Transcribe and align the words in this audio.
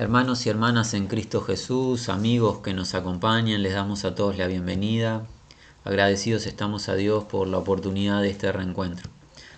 Hermanos 0.00 0.46
y 0.46 0.48
hermanas 0.48 0.94
en 0.94 1.08
Cristo 1.08 1.40
Jesús, 1.40 2.08
amigos 2.08 2.58
que 2.58 2.72
nos 2.72 2.94
acompañan, 2.94 3.64
les 3.64 3.72
damos 3.72 4.04
a 4.04 4.14
todos 4.14 4.38
la 4.38 4.46
bienvenida. 4.46 5.26
Agradecidos 5.82 6.46
estamos 6.46 6.88
a 6.88 6.94
Dios 6.94 7.24
por 7.24 7.48
la 7.48 7.58
oportunidad 7.58 8.22
de 8.22 8.30
este 8.30 8.52
reencuentro, 8.52 9.10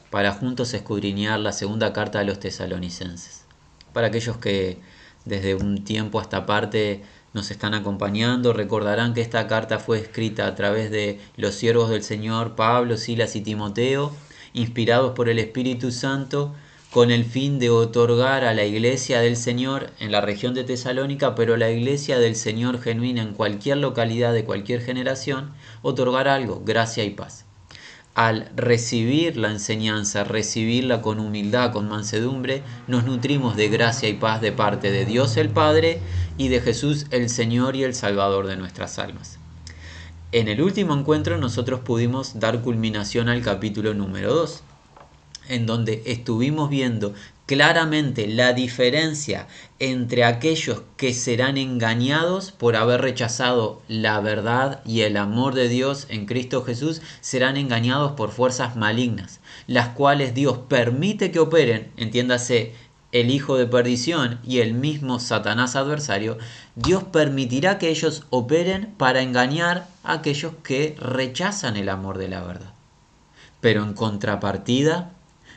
para 0.08 0.32
juntos 0.32 0.72
escudriñar 0.72 1.40
la 1.40 1.53
segunda 1.53 1.92
carta 1.92 2.21
a 2.21 2.24
los 2.24 2.40
tesalonicenses. 2.40 3.45
Para 3.92 4.06
aquellos 4.06 4.38
que 4.38 4.79
desde 5.27 5.57
un 5.57 5.84
tiempo 5.84 6.18
a 6.18 6.23
esta 6.23 6.46
parte 6.46 7.02
nos 7.34 7.50
están 7.50 7.75
acompañando, 7.75 8.54
recordarán 8.54 9.12
que 9.12 9.20
esta 9.20 9.46
carta 9.46 9.79
fue 9.79 9.98
escrita 9.98 10.46
a 10.46 10.54
través 10.54 10.91
de 10.91 11.20
los 11.36 11.54
siervos 11.54 11.91
del 11.91 12.02
Señor 12.02 12.54
Pablo, 12.54 12.96
Silas 12.96 13.36
y 13.36 13.43
Timoteo, 13.43 14.11
inspirados 14.54 15.12
por 15.12 15.29
el 15.29 15.38
Espíritu 15.38 15.93
Santo, 15.93 16.54
con 16.91 17.12
el 17.12 17.25
fin 17.25 17.61
de 17.61 17.70
otorgar 17.70 18.45
a 18.45 18.52
la 18.52 18.64
iglesia 18.64 19.20
del 19.20 19.36
Señor 19.36 19.91
en 20.00 20.11
la 20.11 20.20
región 20.20 20.54
de 20.54 20.64
Tesalónica, 20.64 21.37
pero 21.37 21.56
la 21.56 21.70
iglesia 21.70 22.19
del 22.19 22.34
Señor 22.34 22.80
genuina 22.80 23.23
en 23.23 23.32
cualquier 23.32 23.77
localidad 23.77 24.32
de 24.32 24.45
cualquier 24.45 24.80
generación, 24.80 25.52
otorgar 25.82 26.27
algo, 26.27 26.62
gracia 26.65 27.05
y 27.05 27.10
paz. 27.10 27.45
Al 28.16 28.51
recibir 28.56 29.37
la 29.37 29.52
enseñanza, 29.52 30.24
recibirla 30.24 31.01
con 31.01 31.20
humildad, 31.20 31.73
con 31.73 31.88
mansedumbre, 31.88 32.65
nos 32.88 33.04
nutrimos 33.04 33.57
de 33.57 33.68
gracia 33.68 34.09
y 34.09 34.15
paz 34.15 34.41
de 34.41 34.51
parte 34.51 34.91
de 34.91 35.04
Dios 35.04 35.37
el 35.37 35.48
Padre 35.48 36.01
y 36.38 36.48
de 36.48 36.60
Jesús 36.60 37.07
el 37.12 37.29
Señor 37.29 37.77
y 37.77 37.84
el 37.84 37.95
Salvador 37.95 38.48
de 38.48 38.57
nuestras 38.57 38.98
almas. 38.98 39.38
En 40.32 40.48
el 40.48 40.60
último 40.60 40.95
encuentro 40.95 41.38
nosotros 41.38 41.80
pudimos 41.80 42.41
dar 42.41 42.62
culminación 42.62 43.29
al 43.29 43.43
capítulo 43.43 43.95
número 43.95 44.34
2 44.34 44.65
en 45.50 45.66
donde 45.66 46.02
estuvimos 46.06 46.70
viendo 46.70 47.12
claramente 47.45 48.28
la 48.28 48.52
diferencia 48.52 49.48
entre 49.80 50.23
aquellos 50.23 50.82
que 50.96 51.12
serán 51.12 51.59
engañados 51.59 52.52
por 52.52 52.76
haber 52.76 53.00
rechazado 53.00 53.82
la 53.88 54.20
verdad 54.20 54.82
y 54.87 55.01
el 55.01 55.16
amor 55.16 55.54
de 55.54 55.68
Dios 55.68 56.07
en 56.10 56.26
Cristo 56.26 56.62
Jesús, 56.62 57.02
serán 57.20 57.57
engañados 57.57 58.12
por 58.12 58.30
fuerzas 58.30 58.76
malignas, 58.76 59.40
las 59.66 59.88
cuales 59.88 60.32
Dios 60.32 60.59
permite 60.68 61.32
que 61.32 61.40
operen, 61.40 61.90
entiéndase 61.96 62.73
el 63.10 63.30
hijo 63.30 63.57
de 63.57 63.66
perdición 63.66 64.38
y 64.44 64.60
el 64.60 64.75
mismo 64.75 65.19
Satanás 65.19 65.75
adversario, 65.75 66.38
Dios 66.76 67.03
permitirá 67.03 67.78
que 67.78 67.88
ellos 67.88 68.25
operen 68.31 68.94
para 68.97 69.22
engañar 69.22 69.88
a 70.04 70.12
aquellos 70.12 70.53
que 70.62 70.94
rechazan 71.00 71.76
el 71.76 71.88
amor 71.88 72.19
de 72.19 72.28
la 72.28 72.42
verdad. 72.42 72.72
Pero 73.60 73.82
en 73.82 73.94
contrapartida, 73.94 75.10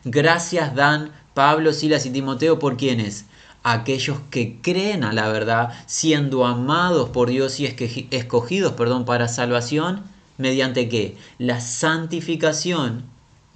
Gracias 0.06 0.76
dan 0.76 1.12
Pablo, 1.34 1.72
Silas 1.72 2.06
y 2.06 2.09
Timoteo 2.09 2.59
por 2.59 2.76
quienes? 2.76 3.26
Aquellos 3.64 4.18
que 4.30 4.59
creen 4.62 5.06
a 5.06 5.14
la 5.14 5.30
verdad, 5.30 5.73
siendo 5.86 6.46
amados 6.46 7.09
por 7.09 7.30
Dios 7.30 7.62
y 7.62 7.73
escogidos, 8.12 8.74
perdón, 8.74 9.06
para 9.06 9.30
salvación, 9.30 10.04
mediante 10.38 10.90
qué? 10.90 11.16
La 11.38 11.62
santificación 11.62 13.06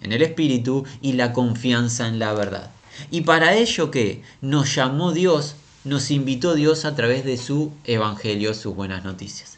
en 0.02 0.14
el 0.14 0.22
Espíritu 0.22 0.86
y 1.02 1.14
la 1.14 1.34
confianza 1.34 2.08
en 2.08 2.18
la 2.18 2.32
verdad. 2.32 2.72
Y 3.12 3.22
para 3.22 3.56
ello 3.56 3.92
que 3.92 4.24
nos 4.40 4.74
llamó 4.74 5.12
Dios, 5.12 5.56
nos 5.84 6.12
invitó 6.12 6.56
Dios 6.56 6.86
a 6.86 6.96
través 6.96 7.26
de 7.26 7.36
su 7.36 7.74
Evangelio, 7.84 8.54
sus 8.54 8.74
buenas 8.74 9.04
noticias. 9.04 9.57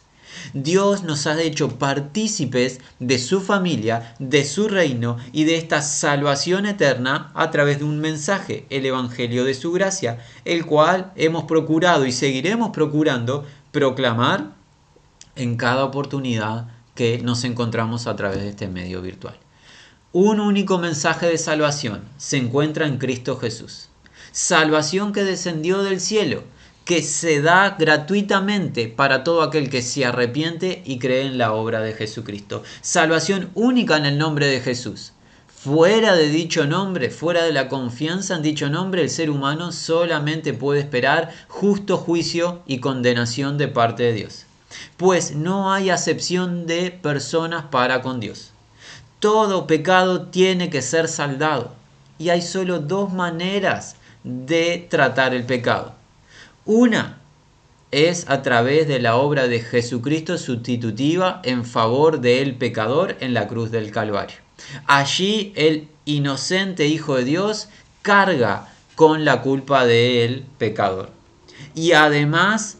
Dios 0.54 1.02
nos 1.02 1.26
ha 1.26 1.40
hecho 1.40 1.78
partícipes 1.78 2.80
de 2.98 3.18
su 3.18 3.40
familia, 3.40 4.14
de 4.18 4.44
su 4.44 4.68
reino 4.68 5.16
y 5.32 5.44
de 5.44 5.56
esta 5.56 5.82
salvación 5.82 6.66
eterna 6.66 7.30
a 7.34 7.50
través 7.50 7.78
de 7.78 7.84
un 7.84 8.00
mensaje, 8.00 8.66
el 8.70 8.86
Evangelio 8.86 9.44
de 9.44 9.54
su 9.54 9.72
gracia, 9.72 10.18
el 10.44 10.66
cual 10.66 11.12
hemos 11.16 11.44
procurado 11.44 12.06
y 12.06 12.12
seguiremos 12.12 12.70
procurando 12.70 13.46
proclamar 13.72 14.52
en 15.36 15.56
cada 15.56 15.84
oportunidad 15.84 16.68
que 16.94 17.18
nos 17.18 17.44
encontramos 17.44 18.06
a 18.06 18.16
través 18.16 18.40
de 18.40 18.50
este 18.50 18.68
medio 18.68 19.00
virtual. 19.00 19.38
Un 20.12 20.40
único 20.40 20.78
mensaje 20.78 21.26
de 21.26 21.38
salvación 21.38 22.02
se 22.18 22.36
encuentra 22.36 22.86
en 22.86 22.98
Cristo 22.98 23.38
Jesús. 23.38 23.88
Salvación 24.32 25.12
que 25.12 25.24
descendió 25.24 25.82
del 25.82 26.00
cielo 26.00 26.42
que 26.90 27.04
se 27.04 27.40
da 27.40 27.76
gratuitamente 27.78 28.88
para 28.88 29.22
todo 29.22 29.42
aquel 29.42 29.70
que 29.70 29.80
se 29.80 30.04
arrepiente 30.04 30.82
y 30.84 30.98
cree 30.98 31.24
en 31.24 31.38
la 31.38 31.52
obra 31.52 31.78
de 31.82 31.92
Jesucristo. 31.92 32.64
Salvación 32.80 33.50
única 33.54 33.96
en 33.96 34.06
el 34.06 34.18
nombre 34.18 34.48
de 34.48 34.60
Jesús. 34.60 35.12
Fuera 35.46 36.16
de 36.16 36.28
dicho 36.30 36.66
nombre, 36.66 37.10
fuera 37.10 37.44
de 37.44 37.52
la 37.52 37.68
confianza 37.68 38.34
en 38.34 38.42
dicho 38.42 38.68
nombre, 38.68 39.02
el 39.02 39.10
ser 39.10 39.30
humano 39.30 39.70
solamente 39.70 40.52
puede 40.52 40.80
esperar 40.80 41.30
justo 41.46 41.96
juicio 41.96 42.60
y 42.66 42.80
condenación 42.80 43.56
de 43.56 43.68
parte 43.68 44.02
de 44.02 44.12
Dios. 44.14 44.46
Pues 44.96 45.36
no 45.36 45.72
hay 45.72 45.90
acepción 45.90 46.66
de 46.66 46.90
personas 46.90 47.66
para 47.70 48.02
con 48.02 48.18
Dios. 48.18 48.50
Todo 49.20 49.68
pecado 49.68 50.22
tiene 50.22 50.70
que 50.70 50.82
ser 50.82 51.06
saldado. 51.06 51.72
Y 52.18 52.30
hay 52.30 52.42
solo 52.42 52.80
dos 52.80 53.12
maneras 53.12 53.94
de 54.24 54.88
tratar 54.90 55.34
el 55.34 55.44
pecado 55.44 55.99
una 56.64 57.20
es 57.90 58.28
a 58.28 58.42
través 58.42 58.86
de 58.86 59.00
la 59.00 59.16
obra 59.16 59.48
de 59.48 59.60
Jesucristo 59.60 60.38
sustitutiva 60.38 61.40
en 61.44 61.64
favor 61.64 62.20
del 62.20 62.54
pecador 62.56 63.16
en 63.20 63.34
la 63.34 63.48
cruz 63.48 63.70
del 63.70 63.90
Calvario. 63.90 64.36
Allí 64.86 65.52
el 65.56 65.88
inocente 66.04 66.86
Hijo 66.86 67.16
de 67.16 67.24
Dios 67.24 67.68
carga 68.02 68.68
con 68.94 69.24
la 69.24 69.42
culpa 69.42 69.86
del 69.86 70.44
pecador. 70.58 71.10
Y 71.74 71.92
además, 71.92 72.78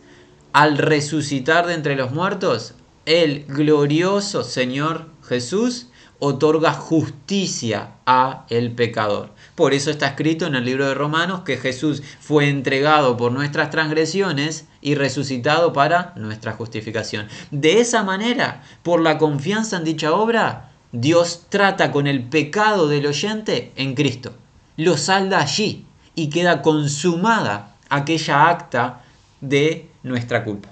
al 0.52 0.78
resucitar 0.78 1.66
de 1.66 1.74
entre 1.74 1.96
los 1.96 2.12
muertos, 2.12 2.74
el 3.06 3.44
glorioso 3.46 4.44
Señor 4.44 5.06
Jesús 5.26 5.86
otorga 6.18 6.72
justicia 6.72 7.94
a 8.06 8.44
el 8.50 8.72
pecador. 8.72 9.30
Por 9.60 9.74
eso 9.74 9.90
está 9.90 10.06
escrito 10.06 10.46
en 10.46 10.54
el 10.54 10.64
libro 10.64 10.88
de 10.88 10.94
Romanos 10.94 11.42
que 11.42 11.58
Jesús 11.58 12.02
fue 12.18 12.48
entregado 12.48 13.18
por 13.18 13.30
nuestras 13.30 13.68
transgresiones 13.68 14.64
y 14.80 14.94
resucitado 14.94 15.74
para 15.74 16.14
nuestra 16.16 16.52
justificación. 16.52 17.28
De 17.50 17.78
esa 17.78 18.02
manera, 18.02 18.62
por 18.82 19.02
la 19.02 19.18
confianza 19.18 19.76
en 19.76 19.84
dicha 19.84 20.14
obra, 20.14 20.70
Dios 20.92 21.44
trata 21.50 21.92
con 21.92 22.06
el 22.06 22.22
pecado 22.22 22.88
del 22.88 23.04
oyente 23.04 23.72
en 23.76 23.94
Cristo. 23.94 24.32
Lo 24.78 24.96
salda 24.96 25.40
allí 25.40 25.84
y 26.14 26.30
queda 26.30 26.62
consumada 26.62 27.76
aquella 27.90 28.48
acta 28.48 29.02
de 29.42 29.90
nuestra 30.02 30.42
culpa. 30.42 30.70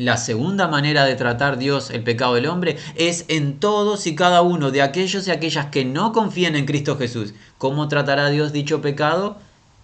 La 0.00 0.16
segunda 0.16 0.66
manera 0.66 1.04
de 1.04 1.14
tratar 1.14 1.58
Dios 1.58 1.90
el 1.90 2.02
pecado 2.02 2.32
del 2.32 2.46
hombre 2.46 2.78
es 2.94 3.26
en 3.28 3.60
todos 3.60 4.06
y 4.06 4.14
cada 4.14 4.40
uno 4.40 4.70
de 4.70 4.80
aquellos 4.80 5.28
y 5.28 5.30
aquellas 5.30 5.66
que 5.66 5.84
no 5.84 6.12
confían 6.12 6.56
en 6.56 6.64
Cristo 6.64 6.96
Jesús. 6.96 7.34
¿Cómo 7.58 7.86
tratará 7.86 8.30
Dios 8.30 8.50
dicho 8.50 8.80
pecado? 8.80 9.36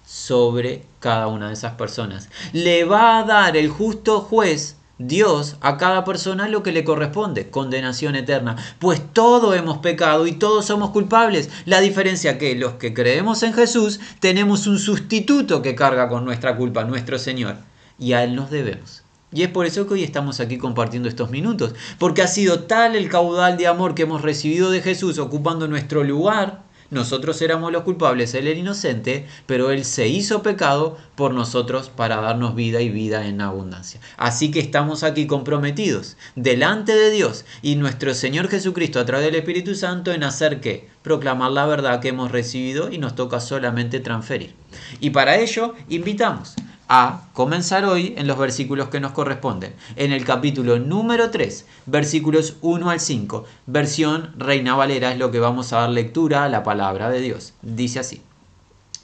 Sobre 0.07 0.87
cada 1.01 1.27
una 1.27 1.49
de 1.49 1.53
esas 1.53 1.75
personas. 1.75 2.31
Le 2.55 2.87
va 2.87 3.19
a 3.19 3.25
dar 3.25 3.59
el 3.59 3.69
justo 3.69 4.23
juez 4.23 4.79
Dios 4.97 5.57
a 5.61 5.77
cada 5.77 6.03
persona 6.07 6.49
lo 6.49 6.63
que 6.63 6.73
le 6.73 6.83
corresponde, 6.83 7.51
condenación 7.51 8.17
eterna. 8.17 8.57
Pues 8.79 9.03
todos 9.13 9.55
hemos 9.55 9.79
pecado 9.79 10.27
y 10.27 10.33
todos 10.33 10.65
somos 10.65 10.93
culpables. 10.93 11.51
La 11.67 11.83
diferencia 11.83 12.39
que 12.39 12.55
los 12.55 12.77
que 12.77 12.95
creemos 12.95 13.43
en 13.43 13.53
Jesús 13.53 14.01
tenemos 14.21 14.67
un 14.67 14.79
sustituto 14.79 15.61
que 15.61 15.75
carga 15.75 16.09
con 16.09 16.25
nuestra 16.25 16.57
culpa, 16.57 16.85
nuestro 16.85 17.19
Señor. 17.19 17.59
Y 17.99 18.15
a 18.15 18.25
Él 18.25 18.35
nos 18.35 18.51
debemos. 18.51 19.03
Y 19.33 19.43
es 19.43 19.49
por 19.49 19.67
eso 19.67 19.87
que 19.87 19.95
hoy 19.95 20.05
estamos 20.05 20.39
aquí 20.39 20.57
compartiendo 20.57 21.09
estos 21.09 21.31
minutos, 21.31 21.75
porque 21.99 22.23
ha 22.23 22.29
sido 22.29 22.61
tal 22.61 22.95
el 22.95 23.09
caudal 23.09 23.57
de 23.57 23.67
amor 23.67 23.95
que 23.95 24.03
hemos 24.03 24.23
recibido 24.23 24.71
de 24.71 24.83
Jesús 24.83 25.19
ocupando 25.19 25.67
nuestro 25.67 26.05
lugar. 26.05 26.65
Nosotros 26.91 27.43
éramos 27.43 27.73
los 27.73 27.83
culpables, 27.83 28.35
Él 28.35 28.47
era 28.47 28.61
inocente, 28.61 29.27
pero 29.47 29.73
Él 29.73 29.85
se 29.85 30.07
hizo 30.07 30.45
pecado 30.45 30.97
por 31.17 31.35
nosotros 31.35 31.91
para 31.91 32.21
darnos 32.21 32.55
vida 32.55 32.81
y 32.81 32.89
vida 32.89 33.27
en 33.27 33.41
abundancia. 33.41 34.01
Así 34.17 34.53
que 34.53 34.61
estamos 34.61 35.03
aquí 35.03 35.27
comprometidos 35.27 36.17
delante 36.37 36.95
de 36.95 37.11
Dios 37.11 37.45
y 37.61 37.75
nuestro 37.75 38.15
Señor 38.15 38.47
Jesucristo 38.47 39.01
a 39.01 39.05
través 39.07 39.27
del 39.27 39.35
Espíritu 39.35 39.75
Santo 39.75 40.13
en 40.13 40.23
hacer 40.23 40.61
que 40.61 40.89
proclamar 41.03 41.51
la 41.51 41.67
verdad 41.67 41.99
que 41.99 42.11
hemos 42.11 42.31
recibido 42.31 42.93
y 42.93 42.99
nos 42.99 43.17
toca 43.17 43.41
solamente 43.41 43.99
transferir. 43.99 44.55
Y 45.01 45.11
para 45.11 45.37
ello 45.37 45.75
invitamos 45.89 46.55
a 46.89 47.23
comenzar 47.33 47.85
hoy 47.85 48.15
en 48.17 48.27
los 48.27 48.39
versículos 48.39 48.89
que 48.89 49.01
nos 49.01 49.13
corresponden. 49.13 49.75
En 49.97 50.13
el 50.13 50.25
capítulo 50.25 50.79
número 50.79 51.31
3, 51.31 51.67
versículos 51.87 52.57
1 52.61 52.91
al 52.91 53.01
5, 53.01 53.45
versión 53.67 54.33
Reina 54.37 54.77
Valera 54.77 55.11
es 55.11 55.19
lo 55.19 55.31
que 55.31 55.41
vamos 55.41 55.73
a 55.73 55.81
dar 55.81 55.91
lectura 55.91 56.45
a 56.45 56.49
la 56.49 56.63
palabra 56.63 57.11
de 57.11 57.21
Dios. 57.21 57.55
Dice 57.63 57.99
así, 57.99 58.23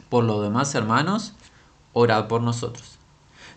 por 0.08 0.24
lo 0.24 0.40
demás 0.42 0.74
hermanos, 0.74 1.34
orad 1.92 2.28
por 2.28 2.42
nosotros, 2.42 2.98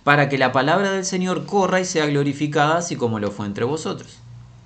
para 0.04 0.28
que 0.28 0.40
la 0.40 0.52
palabra 0.52 0.92
del 0.92 1.06
Señor 1.06 1.46
corra 1.46 1.80
y 1.80 1.86
sea 1.86 2.08
glorificada 2.08 2.78
así 2.78 2.96
como 2.96 3.20
lo 3.20 3.30
fue 3.30 3.46
entre 3.46 3.66
vosotros, 3.66 4.18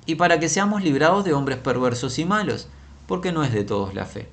y 0.06 0.16
para 0.16 0.40
que 0.40 0.50
seamos 0.50 0.84
librados 0.84 1.26
de 1.26 1.34
hombres 1.34 1.58
perversos 1.58 2.18
y 2.18 2.26
malos, 2.26 2.68
porque 3.08 3.32
no 3.34 3.44
es 3.44 3.52
de 3.52 3.66
todos 3.66 3.94
la 3.94 4.06
fe. 4.06 4.30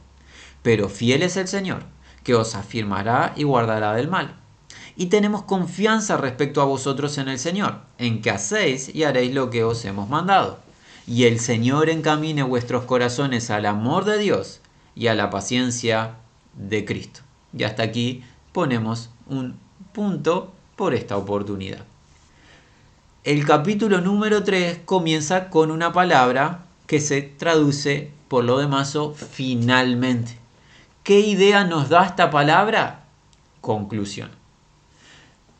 Pero 0.62 0.88
fiel 0.88 1.22
es 1.22 1.36
el 1.36 1.48
Señor, 1.48 1.82
que 2.22 2.34
os 2.34 2.54
afirmará 2.54 3.32
y 3.36 3.42
guardará 3.42 3.92
del 3.92 4.08
mal 4.08 4.36
y 4.96 5.06
tenemos 5.06 5.42
confianza 5.42 6.16
respecto 6.16 6.62
a 6.62 6.64
vosotros 6.64 7.18
en 7.18 7.28
el 7.28 7.38
Señor, 7.38 7.80
en 7.98 8.22
que 8.22 8.30
hacéis 8.30 8.94
y 8.94 9.04
haréis 9.04 9.34
lo 9.34 9.50
que 9.50 9.62
os 9.62 9.84
hemos 9.84 10.08
mandado. 10.08 10.58
Y 11.06 11.24
el 11.24 11.38
Señor 11.38 11.90
encamine 11.90 12.42
vuestros 12.42 12.84
corazones 12.84 13.50
al 13.50 13.66
amor 13.66 14.04
de 14.04 14.18
Dios 14.18 14.60
y 14.94 15.08
a 15.08 15.14
la 15.14 15.30
paciencia 15.30 16.14
de 16.54 16.84
Cristo. 16.84 17.20
Y 17.56 17.64
hasta 17.64 17.82
aquí 17.82 18.24
ponemos 18.52 19.10
un 19.26 19.56
punto 19.92 20.52
por 20.76 20.94
esta 20.94 21.16
oportunidad. 21.16 21.84
El 23.22 23.44
capítulo 23.44 24.00
número 24.00 24.44
3 24.44 24.80
comienza 24.84 25.50
con 25.50 25.70
una 25.70 25.92
palabra 25.92 26.64
que 26.86 27.00
se 27.00 27.22
traduce 27.22 28.10
por 28.28 28.44
lo 28.44 28.58
demás 28.58 28.96
o 28.96 29.12
finalmente. 29.12 30.38
¿Qué 31.02 31.20
idea 31.20 31.64
nos 31.64 31.88
da 31.88 32.06
esta 32.06 32.30
palabra? 32.30 33.04
Conclusión. 33.60 34.45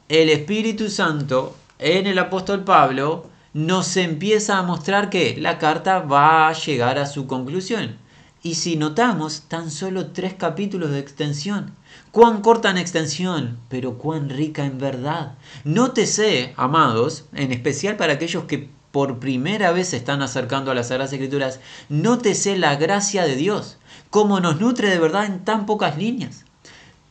El 0.09 0.29
Espíritu 0.29 0.89
Santo 0.89 1.57
en 1.81 2.07
el 2.07 2.21
apóstol 2.21 2.63
Pablo 2.63 3.27
nos 3.55 3.97
empieza 3.97 4.57
a 4.57 4.63
mostrar 4.63 5.11
que 5.11 5.37
la 5.37 5.59
carta 5.59 5.99
va 5.99 6.47
a 6.47 6.53
llegar 6.53 6.97
a 6.97 7.07
su 7.07 7.27
conclusión. 7.27 7.99
Y 8.41 8.55
si 8.55 8.77
notamos, 8.77 9.43
tan 9.49 9.69
solo 9.69 10.13
tres 10.13 10.35
capítulos 10.35 10.93
de 10.93 11.01
extensión. 11.01 11.73
Cuán 12.13 12.41
corta 12.41 12.71
en 12.71 12.79
extensión, 12.79 13.59
pero 13.69 13.99
cuán 13.99 14.31
rica 14.31 14.65
en 14.65 14.79
verdad. 14.79 15.35
Nótese, 15.65 16.55
amados, 16.57 17.25
en 17.33 17.51
especial 17.51 17.97
para 17.97 18.13
aquellos 18.13 18.45
que 18.45 18.71
por 18.93 19.19
primera 19.19 19.73
vez 19.73 19.89
se 19.89 19.97
están 19.97 20.23
acercando 20.23 20.71
a 20.71 20.75
las 20.77 20.87
Sagradas 20.87 21.13
Escrituras, 21.13 21.59
nótese 21.89 22.57
la 22.57 22.77
gracia 22.77 23.25
de 23.25 23.35
Dios, 23.35 23.79
cómo 24.11 24.39
nos 24.39 24.61
nutre 24.61 24.89
de 24.89 25.01
verdad 25.01 25.27
en 25.27 25.45
tan 25.45 25.67
pocas 25.67 25.99
líneas. 25.99 26.46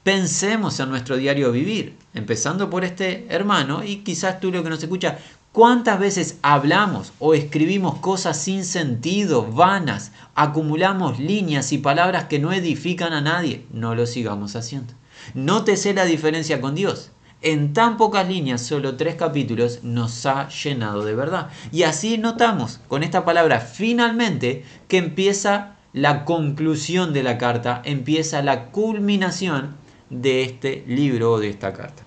Pensemos 0.05 0.79
en 0.79 0.89
nuestro 0.89 1.17
diario 1.17 1.51
vivir, 1.51 1.97
empezando 2.13 2.69
por 2.69 2.85
este 2.85 3.25
hermano 3.27 3.83
y 3.83 4.03
quizás 4.03 4.39
tú 4.39 4.51
lo 4.51 4.61
que 4.61 4.69
nos 4.69 4.83
escucha, 4.83 5.17
¿Cuántas 5.51 5.99
veces 5.99 6.37
hablamos 6.43 7.11
o 7.17 7.33
escribimos 7.33 7.97
cosas 7.99 8.37
sin 8.37 8.65
sentido, 8.65 9.51
vanas, 9.51 10.11
acumulamos 10.35 11.17
líneas 11.17 11.71
y 11.71 11.79
palabras 11.79 12.25
que 12.25 12.37
no 12.37 12.53
edifican 12.53 13.13
a 13.13 13.21
nadie? 13.21 13.65
No 13.71 13.95
lo 13.95 14.05
sigamos 14.05 14.55
haciendo. 14.55 14.93
Nótese 15.33 15.95
la 15.95 16.05
diferencia 16.05 16.61
con 16.61 16.75
Dios. 16.75 17.09
En 17.41 17.73
tan 17.73 17.97
pocas 17.97 18.27
líneas, 18.27 18.61
solo 18.61 18.97
tres 18.97 19.15
capítulos, 19.15 19.79
nos 19.81 20.27
ha 20.27 20.49
llenado 20.49 21.03
de 21.03 21.15
verdad. 21.15 21.49
Y 21.71 21.81
así 21.81 22.19
notamos 22.19 22.79
con 22.87 23.01
esta 23.01 23.25
palabra 23.25 23.59
finalmente 23.59 24.65
que 24.87 24.97
empieza 24.97 25.77
la 25.93 26.25
conclusión 26.25 27.11
de 27.11 27.23
la 27.23 27.39
carta, 27.39 27.81
empieza 27.85 28.43
la 28.43 28.65
culminación 28.65 29.83
de 30.09 30.43
este 30.43 30.83
libro 30.87 31.33
o 31.33 31.39
de 31.39 31.49
esta 31.49 31.73
carta. 31.73 32.03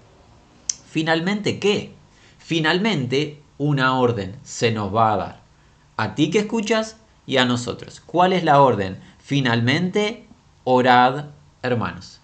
Finalmente, 0.91 1.59
¿qué? 1.59 1.93
Finalmente, 2.39 3.41
una 3.59 3.99
orden 3.99 4.37
se 4.43 4.71
nos 4.71 4.95
va 4.95 5.13
a 5.13 5.17
dar. 5.17 5.41
A 5.97 6.15
ti 6.15 6.31
que 6.31 6.41
escuchas 6.41 6.97
y 7.27 7.37
a 7.37 7.45
nosotros. 7.45 8.01
¿Cuál 8.05 8.33
es 8.33 8.45
la 8.45 8.63
orden? 8.63 8.99
Finalmente, 9.19 10.25
orad, 10.65 11.27
hermanos. 11.63 12.21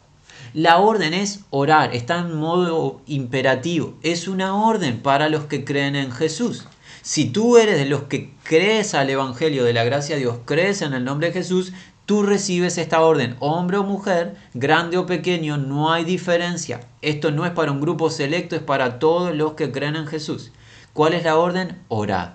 La 0.54 0.78
orden 0.78 1.12
es 1.12 1.40
orar, 1.50 1.94
está 1.94 2.20
en 2.20 2.36
modo 2.36 3.00
imperativo. 3.06 3.98
Es 4.02 4.28
una 4.28 4.54
orden 4.54 5.00
para 5.00 5.28
los 5.28 5.44
que 5.44 5.64
creen 5.64 5.96
en 5.96 6.12
Jesús. 6.12 6.66
Si 7.02 7.26
tú 7.26 7.58
eres 7.58 7.76
de 7.76 7.86
los 7.86 8.04
que 8.04 8.32
crees 8.44 8.94
al 8.94 9.10
Evangelio 9.10 9.64
de 9.64 9.74
la 9.74 9.84
gracia 9.84 10.14
de 10.14 10.22
Dios, 10.22 10.38
crees 10.44 10.80
en 10.80 10.94
el 10.94 11.04
nombre 11.04 11.26
de 11.26 11.34
Jesús, 11.34 11.72
tú 12.06 12.22
recibes 12.22 12.78
esta 12.78 13.00
orden, 13.00 13.36
hombre 13.40 13.78
o 13.78 13.82
mujer, 13.82 14.36
grande 14.52 14.98
o 14.98 15.06
pequeño, 15.06 15.56
no 15.56 15.92
hay 15.92 16.04
diferencia. 16.04 16.80
Esto 17.02 17.30
no 17.30 17.46
es 17.46 17.52
para 17.52 17.72
un 17.72 17.80
grupo 17.80 18.10
selecto, 18.10 18.56
es 18.56 18.62
para 18.62 18.98
todos 18.98 19.34
los 19.34 19.54
que 19.54 19.72
creen 19.72 19.96
en 19.96 20.06
Jesús. 20.06 20.52
¿Cuál 20.92 21.14
es 21.14 21.24
la 21.24 21.36
orden? 21.36 21.82
Orad. 21.88 22.34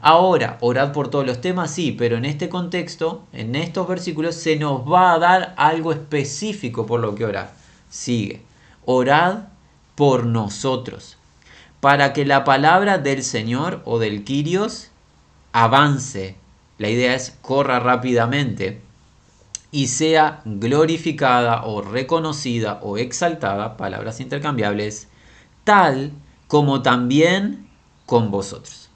Ahora, 0.00 0.56
orad 0.60 0.92
por 0.92 1.08
todos 1.08 1.26
los 1.26 1.40
temas, 1.40 1.72
sí, 1.72 1.92
pero 1.92 2.16
en 2.16 2.24
este 2.24 2.48
contexto, 2.48 3.24
en 3.32 3.56
estos 3.56 3.88
versículos, 3.88 4.36
se 4.36 4.56
nos 4.56 4.90
va 4.90 5.12
a 5.12 5.18
dar 5.18 5.54
algo 5.56 5.92
específico 5.92 6.86
por 6.86 7.00
lo 7.00 7.14
que 7.16 7.24
orar. 7.24 7.52
Sigue, 7.88 8.42
orad 8.84 9.48
por 9.96 10.24
nosotros, 10.24 11.18
para 11.80 12.12
que 12.12 12.24
la 12.24 12.44
palabra 12.44 12.98
del 12.98 13.24
Señor 13.24 13.82
o 13.84 13.98
del 13.98 14.22
Kyrios 14.22 14.90
avance. 15.52 16.36
La 16.78 16.88
idea 16.88 17.14
es 17.14 17.36
corra 17.42 17.80
rápidamente 17.80 18.80
y 19.72 19.86
sea 19.86 20.42
glorificada 20.44 21.64
o 21.64 21.82
reconocida 21.82 22.80
o 22.82 22.98
exaltada, 22.98 23.76
palabras 23.76 24.20
intercambiables, 24.20 25.08
tal 25.64 26.12
como 26.48 26.82
también 26.82 27.68
con 28.06 28.30
vosotros. 28.30 28.90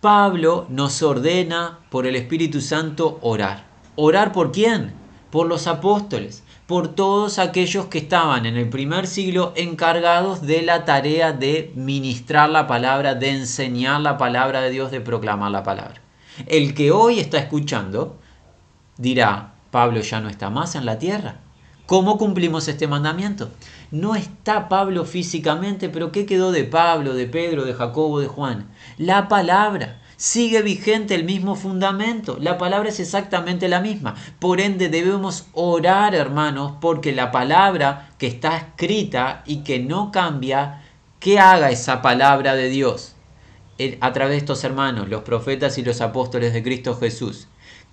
Pablo 0.00 0.66
nos 0.68 1.02
ordena 1.02 1.80
por 1.90 2.06
el 2.06 2.16
Espíritu 2.16 2.60
Santo 2.60 3.18
orar. 3.22 3.66
¿Orar 3.96 4.32
por 4.32 4.52
quién? 4.52 4.94
Por 5.30 5.46
los 5.46 5.66
apóstoles, 5.66 6.44
por 6.66 6.94
todos 6.94 7.38
aquellos 7.38 7.86
que 7.86 7.98
estaban 7.98 8.46
en 8.46 8.56
el 8.56 8.68
primer 8.68 9.06
siglo 9.06 9.52
encargados 9.56 10.42
de 10.42 10.62
la 10.62 10.84
tarea 10.84 11.32
de 11.32 11.72
ministrar 11.74 12.48
la 12.50 12.66
palabra, 12.66 13.14
de 13.14 13.30
enseñar 13.30 14.00
la 14.00 14.16
palabra 14.16 14.60
de 14.60 14.70
Dios, 14.70 14.90
de 14.90 15.00
proclamar 15.00 15.50
la 15.50 15.62
palabra. 15.62 16.00
El 16.46 16.74
que 16.74 16.90
hoy 16.90 17.18
está 17.18 17.38
escuchando, 17.38 18.18
Dirá, 18.98 19.52
Pablo 19.70 20.00
ya 20.00 20.20
no 20.20 20.28
está 20.28 20.48
más 20.48 20.74
en 20.74 20.86
la 20.86 20.98
tierra. 20.98 21.36
¿Cómo 21.84 22.16
cumplimos 22.18 22.66
este 22.66 22.88
mandamiento? 22.88 23.50
No 23.90 24.14
está 24.16 24.68
Pablo 24.68 25.04
físicamente, 25.04 25.88
pero 25.88 26.12
¿qué 26.12 26.24
quedó 26.24 26.50
de 26.50 26.64
Pablo, 26.64 27.14
de 27.14 27.26
Pedro, 27.26 27.64
de 27.64 27.74
Jacobo, 27.74 28.20
de 28.20 28.26
Juan? 28.26 28.68
La 28.96 29.28
palabra. 29.28 30.00
Sigue 30.16 30.62
vigente 30.62 31.14
el 31.14 31.24
mismo 31.24 31.56
fundamento. 31.56 32.38
La 32.40 32.56
palabra 32.56 32.88
es 32.88 33.00
exactamente 33.00 33.68
la 33.68 33.80
misma. 33.80 34.14
Por 34.38 34.62
ende 34.62 34.88
debemos 34.88 35.46
orar, 35.52 36.14
hermanos, 36.14 36.72
porque 36.80 37.12
la 37.12 37.30
palabra 37.30 38.08
que 38.16 38.26
está 38.26 38.56
escrita 38.56 39.42
y 39.44 39.58
que 39.58 39.78
no 39.78 40.10
cambia, 40.10 40.80
que 41.20 41.38
haga 41.38 41.70
esa 41.70 42.00
palabra 42.00 42.54
de 42.54 42.70
Dios 42.70 43.14
a 44.00 44.12
través 44.14 44.32
de 44.32 44.38
estos 44.38 44.64
hermanos, 44.64 45.10
los 45.10 45.20
profetas 45.20 45.76
y 45.76 45.82
los 45.82 46.00
apóstoles 46.00 46.54
de 46.54 46.62
Cristo 46.62 46.96
Jesús 46.96 47.46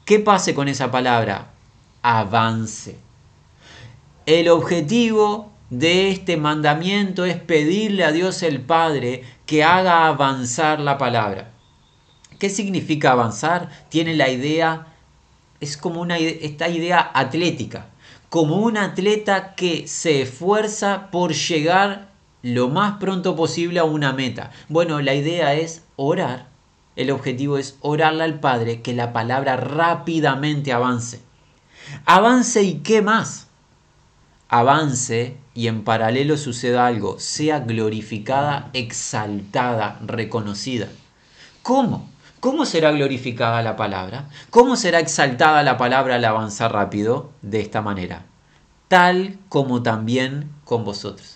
¿Qué 0.05 0.19
pase 0.19 0.53
con 0.53 0.67
esa 0.67 0.91
palabra? 0.91 1.53
Avance. 2.01 2.97
El 4.25 4.49
objetivo 4.49 5.53
de 5.69 6.09
este 6.11 6.35
mandamiento 6.35 7.23
es 7.23 7.37
pedirle 7.37 8.03
a 8.03 8.11
Dios 8.11 8.43
el 8.43 8.59
Padre 8.59 9.23
que 9.45 9.63
haga 9.63 10.07
avanzar 10.07 10.81
la 10.81 10.97
palabra. 10.97 11.53
¿Qué 12.37 12.49
significa 12.49 13.13
avanzar? 13.13 13.69
Tiene 13.87 14.13
la 14.13 14.29
idea, 14.29 14.87
es 15.61 15.77
como 15.77 16.01
una, 16.01 16.17
esta 16.17 16.67
idea 16.67 17.11
atlética, 17.13 17.85
como 18.27 18.57
un 18.57 18.75
atleta 18.75 19.55
que 19.55 19.87
se 19.87 20.23
esfuerza 20.23 21.11
por 21.11 21.31
llegar 21.31 22.09
lo 22.41 22.67
más 22.67 22.97
pronto 22.97 23.37
posible 23.37 23.79
a 23.79 23.85
una 23.85 24.11
meta. 24.11 24.51
Bueno, 24.67 24.99
la 24.99 25.13
idea 25.13 25.53
es 25.53 25.85
orar 25.95 26.52
el 26.95 27.11
objetivo 27.11 27.57
es 27.57 27.77
orarle 27.81 28.23
al 28.23 28.39
Padre 28.39 28.81
que 28.81 28.93
la 28.93 29.13
palabra 29.13 29.55
rápidamente 29.57 30.73
avance. 30.73 31.21
Avance 32.05 32.63
y 32.63 32.75
qué 32.79 33.01
más. 33.01 33.47
Avance 34.49 35.37
y 35.55 35.67
en 35.67 35.83
paralelo 35.83 36.37
suceda 36.37 36.85
algo, 36.85 37.19
sea 37.19 37.59
glorificada, 37.59 38.69
exaltada, 38.73 39.99
reconocida. 40.05 40.87
¿Cómo? 41.61 42.09
¿Cómo 42.39 42.65
será 42.65 42.91
glorificada 42.91 43.61
la 43.61 43.75
palabra? 43.75 44.27
¿Cómo 44.49 44.75
será 44.75 44.99
exaltada 44.99 45.63
la 45.63 45.77
palabra 45.77 46.15
al 46.15 46.25
avanzar 46.25 46.73
rápido? 46.73 47.31
De 47.41 47.61
esta 47.61 47.81
manera, 47.81 48.25
tal 48.89 49.39
como 49.49 49.81
también 49.81 50.51
con 50.65 50.83
vosotros. 50.83 51.32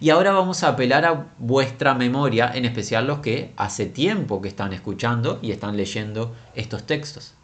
Y 0.00 0.08
ahora 0.08 0.32
vamos 0.32 0.64
a 0.64 0.68
apelar 0.68 1.04
a 1.04 1.26
vuestra 1.38 1.94
memoria, 1.94 2.50
en 2.54 2.64
especial 2.64 3.06
los 3.06 3.18
que 3.18 3.52
hace 3.58 3.84
tiempo 3.84 4.40
que 4.40 4.48
están 4.48 4.72
escuchando 4.72 5.38
y 5.42 5.52
están 5.52 5.76
leyendo 5.76 6.34
estos 6.54 6.84
textos. 6.84 7.34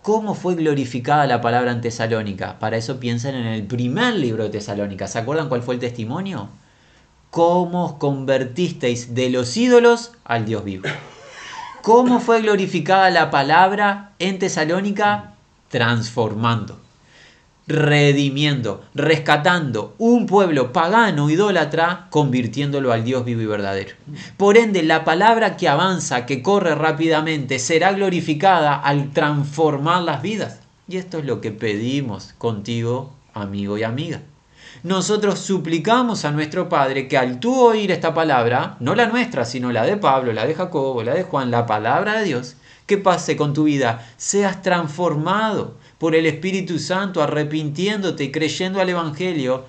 ¿Cómo 0.00 0.34
fue 0.34 0.54
glorificada 0.54 1.26
la 1.26 1.42
palabra 1.42 1.72
en 1.72 1.82
Tesalónica? 1.82 2.58
Para 2.58 2.78
eso 2.78 2.98
piensen 2.98 3.34
en 3.34 3.46
el 3.46 3.66
primer 3.66 4.14
libro 4.14 4.44
de 4.44 4.50
Tesalónica. 4.50 5.06
¿Se 5.08 5.18
acuerdan 5.18 5.50
cuál 5.50 5.62
fue 5.62 5.74
el 5.74 5.80
testimonio? 5.80 6.48
¿Cómo 7.30 7.84
os 7.84 7.92
convertisteis 7.94 9.14
de 9.14 9.28
los 9.28 9.54
ídolos 9.54 10.12
al 10.24 10.46
Dios 10.46 10.64
vivo? 10.64 10.88
¿Cómo 11.82 12.18
fue 12.18 12.40
glorificada 12.40 13.10
la 13.10 13.30
palabra 13.30 14.12
en 14.18 14.38
Tesalónica? 14.38 15.34
Transformando 15.68 16.83
redimiendo, 17.66 18.82
rescatando 18.94 19.94
un 19.98 20.26
pueblo 20.26 20.72
pagano, 20.72 21.30
idólatra, 21.30 22.08
convirtiéndolo 22.10 22.92
al 22.92 23.04
Dios 23.04 23.24
vivo 23.24 23.40
y 23.40 23.46
verdadero. 23.46 23.94
Por 24.36 24.58
ende, 24.58 24.82
la 24.82 25.04
palabra 25.04 25.56
que 25.56 25.68
avanza, 25.68 26.26
que 26.26 26.42
corre 26.42 26.74
rápidamente, 26.74 27.58
será 27.58 27.92
glorificada 27.92 28.74
al 28.74 29.12
transformar 29.12 30.02
las 30.02 30.20
vidas. 30.20 30.60
Y 30.86 30.98
esto 30.98 31.18
es 31.18 31.24
lo 31.24 31.40
que 31.40 31.50
pedimos 31.50 32.34
contigo, 32.36 33.14
amigo 33.32 33.78
y 33.78 33.82
amiga. 33.82 34.20
nosotros 34.82 35.38
suplicamos 35.38 36.26
a 36.26 36.30
nuestro 36.30 36.68
Padre 36.68 37.08
que 37.08 37.16
al 37.16 37.40
tú 37.40 37.58
oír 37.58 37.90
esta 37.90 38.12
palabra, 38.12 38.76
no 38.80 38.94
la 38.94 39.06
nuestra, 39.06 39.46
sino 39.46 39.72
la 39.72 39.84
de 39.84 39.96
Pablo, 39.96 40.32
la 40.34 40.44
de 40.44 40.54
Jacobo, 40.54 41.02
la 41.02 41.14
de 41.14 41.22
Juan, 41.22 41.50
la 41.50 41.64
palabra 41.64 42.18
de 42.18 42.24
Dios, 42.24 42.56
que 42.86 42.98
pase 42.98 43.34
con 43.34 43.54
tu 43.54 43.64
vida, 43.64 44.06
seas 44.18 44.60
transformado 44.60 45.76
por 45.98 46.14
el 46.14 46.26
Espíritu 46.26 46.78
Santo, 46.78 47.22
arrepintiéndote 47.22 48.24
y 48.24 48.32
creyendo 48.32 48.80
al 48.80 48.88
Evangelio, 48.88 49.64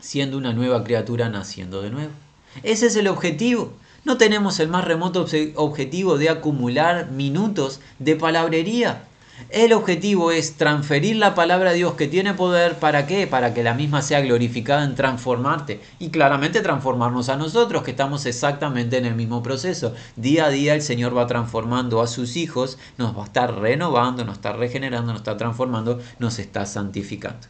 siendo 0.00 0.36
una 0.36 0.52
nueva 0.52 0.84
criatura 0.84 1.28
naciendo 1.28 1.82
de 1.82 1.90
nuevo. 1.90 2.12
Ese 2.62 2.86
es 2.86 2.96
el 2.96 3.08
objetivo. 3.08 3.72
No 4.04 4.18
tenemos 4.18 4.60
el 4.60 4.68
más 4.68 4.84
remoto 4.84 5.26
objetivo 5.56 6.18
de 6.18 6.28
acumular 6.28 7.10
minutos 7.10 7.80
de 7.98 8.16
palabrería. 8.16 9.04
El 9.50 9.72
objetivo 9.72 10.30
es 10.30 10.56
transferir 10.56 11.16
la 11.16 11.34
palabra 11.34 11.70
de 11.70 11.76
Dios 11.76 11.94
que 11.94 12.08
tiene 12.08 12.34
poder, 12.34 12.78
¿para 12.78 13.06
qué? 13.06 13.26
Para 13.26 13.52
que 13.52 13.62
la 13.62 13.74
misma 13.74 14.00
sea 14.00 14.20
glorificada 14.20 14.84
en 14.84 14.94
transformarte 14.94 15.80
y 15.98 16.10
claramente 16.10 16.60
transformarnos 16.60 17.28
a 17.28 17.36
nosotros, 17.36 17.82
que 17.82 17.90
estamos 17.90 18.26
exactamente 18.26 18.96
en 18.96 19.06
el 19.06 19.14
mismo 19.14 19.42
proceso. 19.42 19.94
Día 20.16 20.46
a 20.46 20.50
día 20.50 20.74
el 20.74 20.82
Señor 20.82 21.16
va 21.16 21.26
transformando 21.26 22.00
a 22.00 22.06
sus 22.06 22.36
hijos, 22.36 22.78
nos 22.96 23.16
va 23.16 23.22
a 23.22 23.26
estar 23.26 23.54
renovando, 23.60 24.24
nos 24.24 24.36
está 24.36 24.52
regenerando, 24.52 25.12
nos 25.12 25.20
está 25.20 25.36
transformando, 25.36 26.00
nos 26.18 26.38
está 26.38 26.64
santificando. 26.64 27.46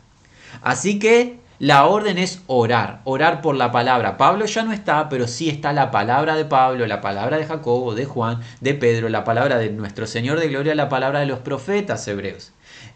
Así 0.62 0.98
que 0.98 1.43
la 1.60 1.86
orden 1.86 2.18
es 2.18 2.42
orar, 2.48 3.00
orar 3.04 3.40
por 3.40 3.54
la 3.54 3.70
palabra. 3.70 4.16
Pablo 4.16 4.44
ya 4.46 4.64
no 4.64 4.72
está, 4.72 5.08
pero 5.08 5.28
sí 5.28 5.48
está 5.48 5.72
la 5.72 5.90
palabra 5.92 6.34
de 6.34 6.44
Pablo, 6.44 6.86
la 6.86 7.00
palabra 7.00 7.38
de 7.38 7.46
Jacobo, 7.46 7.94
de 7.94 8.06
Juan, 8.06 8.40
de 8.60 8.74
Pedro, 8.74 9.08
la 9.08 9.22
palabra 9.22 9.58
de 9.58 9.70
nuestro 9.70 10.06
Señor 10.06 10.40
de 10.40 10.48
Gloria, 10.48 10.74
la 10.74 10.88
palabra 10.88 11.20
de 11.20 11.26
los 11.26 11.38
profetas 11.38 12.06
hebreos. 12.08 12.52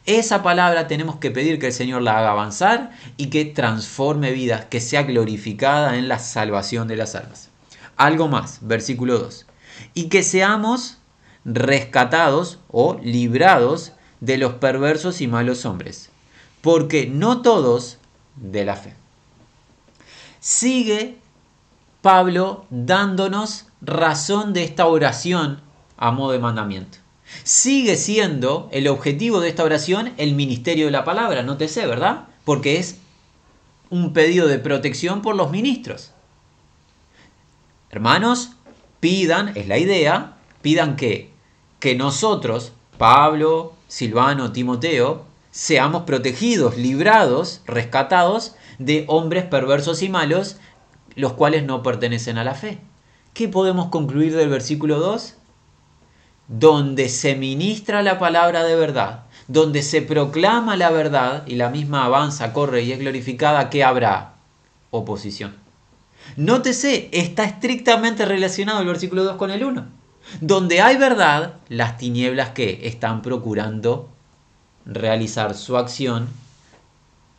Esa 0.07 0.43
palabra 0.43 0.89
tenemos 0.89 1.17
que 1.17 1.31
pedir 1.31 1.59
que 1.59 1.67
el 1.67 1.73
Señor 1.73 2.03
la 2.03 2.19
haga 2.19 2.31
avanzar 2.31 2.91
y 3.17 3.27
que 3.27 3.45
transforme 3.45 4.33
vidas, 4.33 4.65
que 4.65 4.81
sea 4.81 5.03
glorificada 5.05 5.97
en 5.97 6.09
la 6.09 6.19
salvación 6.19 6.89
de 6.89 6.97
las 6.97 7.15
almas. 7.15 7.51
Algo 7.97 8.27
más, 8.27 8.59
versículo 8.63 9.19
2. 9.19 9.47
Y 9.95 10.09
que 10.09 10.23
seamos 10.23 10.99
rescatados 11.45 12.59
o 12.69 12.99
librados 13.03 13.93
de 14.21 14.39
los 14.39 14.55
perversos 14.55 15.21
y 15.21 15.29
malos 15.29 15.65
hombres. 15.65 16.11
Porque 16.61 17.07
no 17.07 17.43
todos 17.43 17.98
de 18.41 18.65
la 18.65 18.77
fe. 18.77 18.95
Sigue 20.41 21.19
Pablo 22.03 22.67
dándonos 22.71 23.67
razón 23.81 24.53
de 24.53 24.65
esta 24.65 24.87
oración 24.87 25.61
a 25.97 26.11
modo 26.11 26.33
de 26.33 26.39
mandamiento. 26.39 26.99
Sigue 27.43 27.97
siendo 27.97 28.69
el 28.73 28.89
objetivo 28.89 29.41
de 29.41 29.49
esta 29.49 29.65
oración 29.65 30.13
el 30.17 30.35
ministerio 30.35 30.87
de 30.87 30.93
la 30.93 31.05
palabra, 31.05 31.43
no 31.43 31.57
te 31.57 31.69
sé, 31.69 31.87
¿verdad? 31.87 32.27
Porque 32.45 32.79
es 32.79 32.99
un 33.91 34.13
pedido 34.13 34.47
de 34.47 34.59
protección 34.59 35.23
por 35.23 35.37
los 35.37 35.51
ministros. 35.51 36.13
Hermanos, 37.91 38.53
pidan, 39.01 39.57
es 39.57 39.67
la 39.69 39.79
idea, 39.79 40.37
pidan 40.63 40.97
que, 40.97 41.31
que 41.81 41.95
nosotros, 41.95 42.73
Pablo, 42.97 43.75
Silvano, 43.89 44.53
Timoteo, 44.53 45.25
seamos 45.51 46.03
protegidos, 46.03 46.77
librados, 46.77 47.63
rescatados 47.67 48.55
de 48.79 49.05
hombres 49.09 49.45
perversos 49.45 50.03
y 50.03 50.09
malos, 50.09 50.59
los 51.15 51.33
cuales 51.33 51.65
no 51.65 51.83
pertenecen 51.83 52.39
a 52.39 52.45
la 52.45 52.55
fe. 52.55 52.79
¿Qué 53.35 53.49
podemos 53.49 53.89
concluir 53.89 54.37
del 54.37 54.49
versículo 54.49 54.99
2? 54.99 55.37
Donde 56.49 57.09
se 57.09 57.35
ministra 57.35 58.03
la 58.03 58.19
palabra 58.19 58.65
de 58.65 58.77
verdad, 58.77 59.25
donde 59.49 59.83
se 59.83 60.03
proclama 60.03 60.77
la 60.77 60.91
verdad 60.91 61.45
y 61.47 61.57
la 61.57 61.71
misma 61.71 62.05
avanza, 62.05 62.53
corre 62.53 62.83
y 62.83 62.93
es 62.93 62.99
glorificada, 62.99 63.71
¿qué 63.71 63.85
habrá? 63.85 64.35
Oposición. 64.91 65.57
Nótese, 66.37 67.09
está 67.13 67.45
estrictamente 67.45 68.25
relacionado 68.25 68.81
el 68.81 68.87
versículo 68.87 69.25
2 69.25 69.37
con 69.37 69.51
el 69.51 69.65
1. 69.65 69.87
Donde 70.41 70.81
hay 70.83 70.97
verdad, 70.97 71.55
las 71.69 71.97
tinieblas 71.97 72.51
que 72.51 72.87
están 72.87 73.23
procurando 73.23 74.11
realizar 74.85 75.55
su 75.55 75.77
acción 75.77 76.29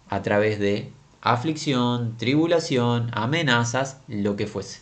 a 0.10 0.22
través 0.22 0.60
de 0.60 0.91
aflicción, 1.22 2.15
tribulación, 2.17 3.12
amenazas, 3.13 3.98
lo 4.08 4.36
que 4.36 4.48
fuese. 4.48 4.79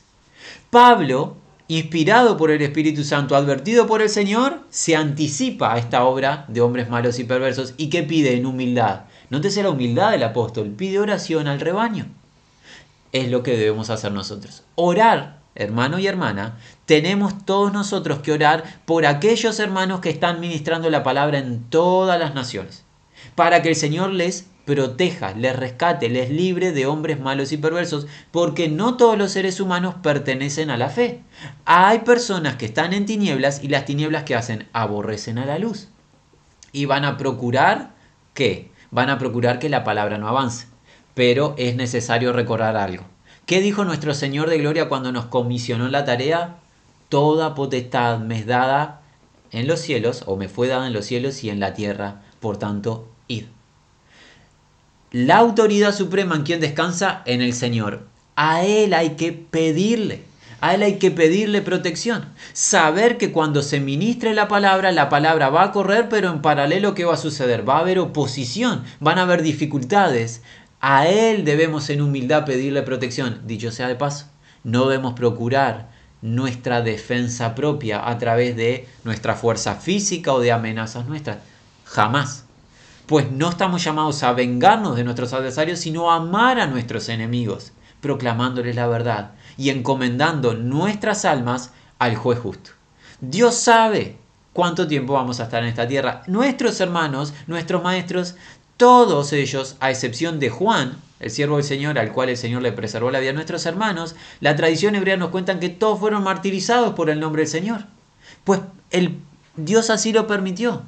Pablo, 0.69 1.35
inspirado 1.67 2.37
por 2.37 2.51
el 2.51 2.61
Espíritu 2.61 3.03
Santo, 3.03 3.35
advertido 3.35 3.87
por 3.87 4.01
el 4.01 4.09
Señor, 4.09 4.61
se 4.69 4.95
anticipa 4.95 5.73
a 5.73 5.77
esta 5.77 6.03
obra 6.03 6.45
de 6.47 6.61
hombres 6.61 6.89
malos 6.89 7.19
y 7.19 7.23
perversos 7.23 7.73
y 7.77 7.89
que 7.89 8.03
pide 8.03 8.35
en 8.35 8.45
humildad. 8.45 9.01
Nótese 9.29 9.63
la 9.63 9.69
humildad 9.69 10.11
del 10.11 10.23
apóstol, 10.23 10.69
pide 10.71 10.99
oración 10.99 11.47
al 11.47 11.59
rebaño. 11.59 12.05
Es 13.11 13.29
lo 13.29 13.43
que 13.43 13.57
debemos 13.57 13.89
hacer 13.89 14.11
nosotros. 14.11 14.63
Orar 14.75 15.37
hermano 15.57 15.99
y 15.99 16.07
hermana, 16.07 16.57
tenemos 16.87 17.45
todos 17.45 17.73
nosotros 17.73 18.19
que 18.19 18.31
orar 18.31 18.63
por 18.85 19.05
aquellos 19.05 19.59
hermanos 19.59 19.99
que 19.99 20.09
están 20.09 20.39
ministrando 20.39 20.89
la 20.89 21.03
palabra 21.03 21.37
en 21.37 21.63
todas 21.69 22.17
las 22.17 22.33
naciones, 22.33 22.85
para 23.35 23.61
que 23.61 23.69
el 23.69 23.75
Señor 23.75 24.11
les 24.11 24.47
proteja, 24.65 25.33
les 25.33 25.55
rescate, 25.55 26.07
les 26.07 26.29
libre 26.29 26.71
de 26.71 26.85
hombres 26.85 27.19
malos 27.19 27.51
y 27.51 27.57
perversos, 27.57 28.07
porque 28.31 28.69
no 28.69 28.95
todos 28.95 29.17
los 29.17 29.33
seres 29.33 29.59
humanos 29.59 29.95
pertenecen 30.01 30.69
a 30.69 30.77
la 30.77 30.89
fe. 30.89 31.23
Hay 31.65 31.99
personas 31.99 32.55
que 32.55 32.65
están 32.65 32.93
en 32.93 33.05
tinieblas 33.05 33.61
y 33.61 33.67
las 33.67 33.83
tinieblas 33.83 34.23
que 34.23 34.35
hacen 34.35 34.67
aborrecen 34.71 35.39
a 35.39 35.45
la 35.45 35.59
luz. 35.59 35.89
Y 36.71 36.85
van 36.85 37.03
a 37.03 37.17
procurar 37.17 37.95
que 38.33 38.71
van 38.91 39.09
a 39.09 39.17
procurar 39.17 39.59
que 39.59 39.69
la 39.69 39.83
palabra 39.83 40.17
no 40.17 40.29
avance. 40.29 40.67
Pero 41.13 41.53
es 41.57 41.75
necesario 41.75 42.31
recordar 42.31 42.77
algo. 42.77 43.03
¿Qué 43.45 43.59
dijo 43.59 43.83
nuestro 43.83 44.13
Señor 44.13 44.49
de 44.49 44.57
Gloria 44.57 44.87
cuando 44.87 45.11
nos 45.11 45.25
comisionó 45.25 45.87
la 45.89 46.05
tarea? 46.05 46.59
Toda 47.09 47.55
potestad 47.55 48.19
me 48.19 48.39
es 48.39 48.45
dada 48.45 49.01
en 49.51 49.67
los 49.67 49.79
cielos, 49.79 50.23
o 50.25 50.35
me 50.35 50.49
fue 50.49 50.67
dada 50.67 50.87
en 50.87 50.93
los 50.93 51.05
cielos 51.05 51.43
y 51.43 51.49
en 51.49 51.59
la 51.59 51.73
tierra, 51.73 52.21
por 52.39 52.57
tanto, 52.57 53.07
id. 53.27 53.45
La 55.11 55.37
autoridad 55.37 55.95
suprema 55.95 56.35
en 56.35 56.43
quien 56.43 56.59
descansa 56.59 57.21
en 57.25 57.41
el 57.41 57.53
Señor. 57.53 58.07
A 58.35 58.63
Él 58.63 58.93
hay 58.93 59.11
que 59.11 59.31
pedirle. 59.31 60.23
A 60.59 60.75
Él 60.75 60.83
hay 60.83 60.97
que 60.97 61.11
pedirle 61.11 61.61
protección. 61.61 62.25
Saber 62.51 63.17
que 63.17 63.31
cuando 63.31 63.61
se 63.61 63.79
ministre 63.79 64.33
la 64.33 64.49
palabra, 64.49 64.91
la 64.91 65.07
palabra 65.07 65.49
va 65.49 65.63
a 65.63 65.71
correr, 65.71 66.09
pero 66.09 66.29
en 66.29 66.41
paralelo, 66.41 66.93
¿qué 66.93 67.05
va 67.05 67.13
a 67.13 67.17
suceder? 67.17 67.67
Va 67.67 67.77
a 67.77 67.81
haber 67.81 67.99
oposición, 67.99 68.83
van 68.99 69.17
a 69.17 69.21
haber 69.21 69.43
dificultades, 69.43 70.41
a 70.79 71.07
Él 71.07 71.45
debemos 71.45 71.89
en 71.89 72.01
humildad 72.01 72.45
pedirle 72.45 72.81
protección. 72.83 73.41
Dicho 73.45 73.71
sea 73.71 73.87
de 73.87 73.95
paso, 73.95 74.25
no 74.63 74.87
debemos 74.87 75.13
procurar 75.13 75.89
nuestra 76.21 76.81
defensa 76.81 77.55
propia 77.55 78.09
a 78.09 78.17
través 78.17 78.55
de 78.55 78.87
nuestra 79.03 79.35
fuerza 79.35 79.75
física 79.75 80.33
o 80.33 80.39
de 80.39 80.51
amenazas 80.51 81.05
nuestras. 81.05 81.37
Jamás. 81.85 82.45
Pues 83.05 83.31
no 83.31 83.49
estamos 83.49 83.83
llamados 83.83 84.23
a 84.23 84.33
vengarnos 84.33 84.97
de 84.97 85.03
nuestros 85.03 85.31
adversarios, 85.31 85.79
sino 85.79 86.11
a 86.11 86.15
amar 86.15 86.59
a 86.59 86.67
nuestros 86.67 87.07
enemigos, 87.07 87.71
proclamándoles 88.01 88.75
la 88.75 88.87
verdad 88.87 89.31
y 89.55 89.69
encomendando 89.69 90.53
nuestras 90.53 91.23
almas 91.23 91.71
al 91.99 92.15
juez 92.15 92.39
justo. 92.39 92.71
Dios 93.21 93.55
sabe 93.55 94.17
cuánto 94.53 94.87
tiempo 94.87 95.13
vamos 95.13 95.39
a 95.39 95.43
estar 95.43 95.63
en 95.63 95.69
esta 95.69 95.87
tierra. 95.87 96.23
Nuestros 96.27 96.81
hermanos, 96.81 97.33
nuestros 97.47 97.81
maestros, 97.81 98.35
todos 98.75 99.31
ellos, 99.33 99.77
a 99.79 99.89
excepción 99.89 100.39
de 100.39 100.49
Juan, 100.49 100.97
el 101.19 101.31
siervo 101.31 101.57
del 101.57 101.65
Señor, 101.65 101.97
al 101.97 102.11
cual 102.11 102.29
el 102.29 102.37
Señor 102.37 102.61
le 102.61 102.71
preservó 102.71 103.11
la 103.11 103.19
vida 103.19 103.33
nuestros 103.33 103.65
hermanos, 103.65 104.15
la 104.39 104.55
tradición 104.55 104.95
hebrea 104.95 105.17
nos 105.17 105.29
cuenta 105.29 105.59
que 105.59 105.69
todos 105.69 105.99
fueron 105.99 106.23
martirizados 106.23 106.93
por 106.93 107.09
el 107.09 107.19
nombre 107.19 107.41
del 107.43 107.49
Señor. 107.49 107.85
Pues 108.43 108.61
el 108.91 109.17
Dios 109.55 109.89
así 109.89 110.13
lo 110.13 110.27
permitió. 110.27 110.83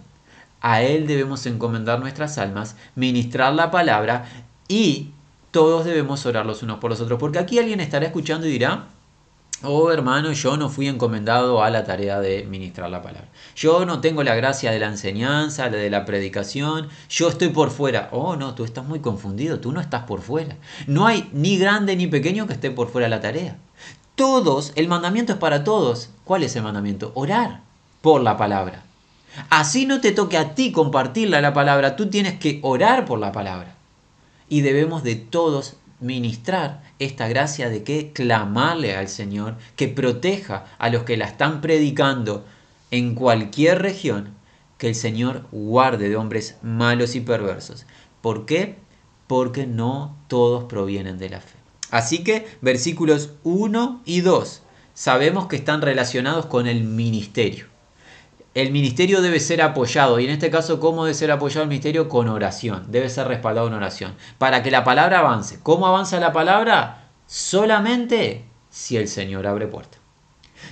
A 0.61 0.81
Él 0.81 1.07
debemos 1.07 1.45
encomendar 1.45 1.99
nuestras 1.99 2.37
almas, 2.37 2.75
ministrar 2.95 3.53
la 3.53 3.71
palabra 3.71 4.25
y 4.67 5.11
todos 5.51 5.85
debemos 5.85 6.25
orar 6.25 6.45
los 6.45 6.61
unos 6.63 6.79
por 6.79 6.91
los 6.91 7.01
otros. 7.01 7.19
Porque 7.19 7.39
aquí 7.39 7.57
alguien 7.59 7.79
estará 7.79 8.05
escuchando 8.05 8.45
y 8.45 8.51
dirá, 8.51 8.87
Oh 9.61 9.91
hermano, 9.91 10.31
yo 10.31 10.55
no 10.55 10.69
fui 10.69 10.87
encomendado 10.87 11.61
a 11.61 11.69
la 11.69 11.83
tarea 11.83 12.21
de 12.21 12.45
ministrar 12.45 12.89
la 12.89 13.01
palabra. 13.01 13.27
Yo 13.57 13.85
no 13.85 13.99
tengo 13.99 14.23
la 14.23 14.33
gracia 14.35 14.71
de 14.71 14.79
la 14.79 14.87
enseñanza, 14.87 15.69
de 15.69 15.89
la 15.89 16.05
predicación. 16.05 16.87
Yo 17.09 17.27
estoy 17.27 17.49
por 17.49 17.69
fuera. 17.69 18.07
Oh 18.13 18.37
no, 18.37 18.55
tú 18.55 18.63
estás 18.63 18.85
muy 18.85 19.01
confundido. 19.01 19.59
Tú 19.59 19.73
no 19.73 19.81
estás 19.81 20.03
por 20.03 20.21
fuera. 20.21 20.55
No 20.87 21.07
hay 21.07 21.29
ni 21.33 21.57
grande 21.57 21.97
ni 21.97 22.07
pequeño 22.07 22.47
que 22.47 22.53
esté 22.53 22.71
por 22.71 22.89
fuera 22.89 23.07
de 23.07 23.15
la 23.15 23.21
tarea. 23.21 23.57
Todos, 24.15 24.71
el 24.75 24.87
mandamiento 24.87 25.33
es 25.33 25.39
para 25.39 25.65
todos. 25.65 26.09
¿Cuál 26.23 26.43
es 26.43 26.55
el 26.55 26.63
mandamiento? 26.63 27.11
Orar 27.15 27.59
por 28.01 28.21
la 28.21 28.37
palabra. 28.37 28.83
Así 29.49 29.85
no 29.85 29.99
te 29.99 30.13
toque 30.13 30.37
a 30.37 30.55
ti 30.55 30.71
compartirla 30.71 31.41
la 31.41 31.53
palabra. 31.53 31.97
Tú 31.97 32.09
tienes 32.09 32.39
que 32.39 32.61
orar 32.63 33.03
por 33.03 33.19
la 33.19 33.33
palabra. 33.33 33.75
Y 34.47 34.61
debemos 34.61 35.03
de 35.03 35.15
todos 35.15 35.75
ministrar 35.99 36.81
esta 36.99 37.27
gracia 37.27 37.69
de 37.69 37.83
que 37.83 38.11
clamarle 38.11 38.95
al 38.95 39.07
Señor, 39.07 39.55
que 39.75 39.87
proteja 39.87 40.65
a 40.77 40.89
los 40.89 41.03
que 41.03 41.17
la 41.17 41.25
están 41.25 41.61
predicando 41.61 42.45
en 42.91 43.15
cualquier 43.15 43.81
región, 43.81 44.35
que 44.77 44.89
el 44.89 44.95
Señor 44.95 45.45
guarde 45.51 46.09
de 46.09 46.15
hombres 46.15 46.57
malos 46.61 47.15
y 47.15 47.21
perversos. 47.21 47.85
¿Por 48.21 48.45
qué? 48.45 48.75
porque 49.29 49.67
no 49.67 50.17
todos 50.27 50.63
provienen 50.63 51.19
de 51.19 51.29
la 51.29 51.39
fe. 51.39 51.55
Así 51.91 52.23
que 52.23 52.47
versículos 52.61 53.33
1 53.43 54.01
y 54.03 54.21
2 54.21 54.63
sabemos 54.95 55.45
que 55.45 55.55
están 55.55 55.83
relacionados 55.83 56.47
con 56.47 56.65
el 56.65 56.83
ministerio. 56.83 57.67
El 58.59 58.73
ministerio 58.73 59.21
debe 59.21 59.39
ser 59.39 59.61
apoyado 59.61 60.19
y 60.19 60.25
en 60.25 60.31
este 60.31 60.51
caso, 60.51 60.81
¿cómo 60.81 61.05
debe 61.05 61.13
ser 61.13 61.31
apoyado 61.31 61.63
el 61.63 61.69
ministerio? 61.69 62.09
Con 62.09 62.27
oración, 62.27 62.83
debe 62.89 63.09
ser 63.09 63.25
respaldado 63.29 63.67
en 63.67 63.73
oración, 63.73 64.15
para 64.37 64.63
que 64.63 64.69
la 64.69 64.83
palabra 64.83 65.19
avance. 65.19 65.59
¿Cómo 65.63 65.87
avanza 65.87 66.19
la 66.19 66.33
palabra? 66.33 67.07
Solamente 67.25 68.43
si 68.69 68.97
el 68.97 69.07
Señor 69.07 69.47
abre 69.47 69.67
puerta. 69.67 69.97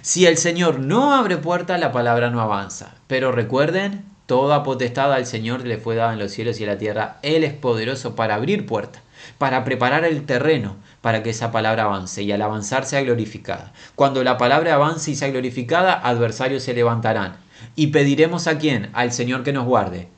Si 0.01 0.25
el 0.25 0.36
Señor 0.36 0.79
no 0.79 1.13
abre 1.13 1.38
puerta, 1.38 1.77
la 1.77 1.94
palabra 1.94 2.29
no 2.29 2.41
avanza. 2.41 2.96
Pero 3.08 3.32
recuerden, 3.32 4.03
toda 4.25 4.63
potestad 4.63 5.13
al 5.13 5.25
Señor 5.25 5.65
le 5.65 5.77
fue 5.77 5.96
dada 5.96 6.12
en 6.12 6.20
los 6.20 6.34
cielos 6.34 6.60
y 6.60 6.63
en 6.63 6.70
la 6.70 6.77
tierra. 6.77 7.20
Él 7.22 7.46
es 7.46 7.53
poderoso 7.53 8.17
para 8.17 8.36
abrir 8.36 8.65
puertas, 8.65 9.01
para 9.38 9.63
preparar 9.63 10.03
el 10.03 10.25
terreno 10.25 10.75
para 11.00 11.24
que 11.24 11.29
esa 11.29 11.53
palabra 11.53 11.84
avance 11.84 12.22
y 12.22 12.34
al 12.34 12.41
avanzar 12.41 12.84
sea 12.84 13.01
glorificada. 13.01 13.72
Cuando 13.96 14.25
la 14.25 14.38
palabra 14.38 14.74
avance 14.74 15.12
y 15.12 15.15
sea 15.15 15.29
glorificada, 15.29 15.94
adversarios 15.94 16.63
se 16.63 16.74
levantarán. 16.74 17.47
Y 17.77 17.88
pediremos 17.88 18.48
a 18.48 18.57
quién? 18.57 18.89
Al 18.93 19.13
Señor 19.13 19.43
que 19.43 19.53
nos 19.53 19.65
guarde. 19.65 20.10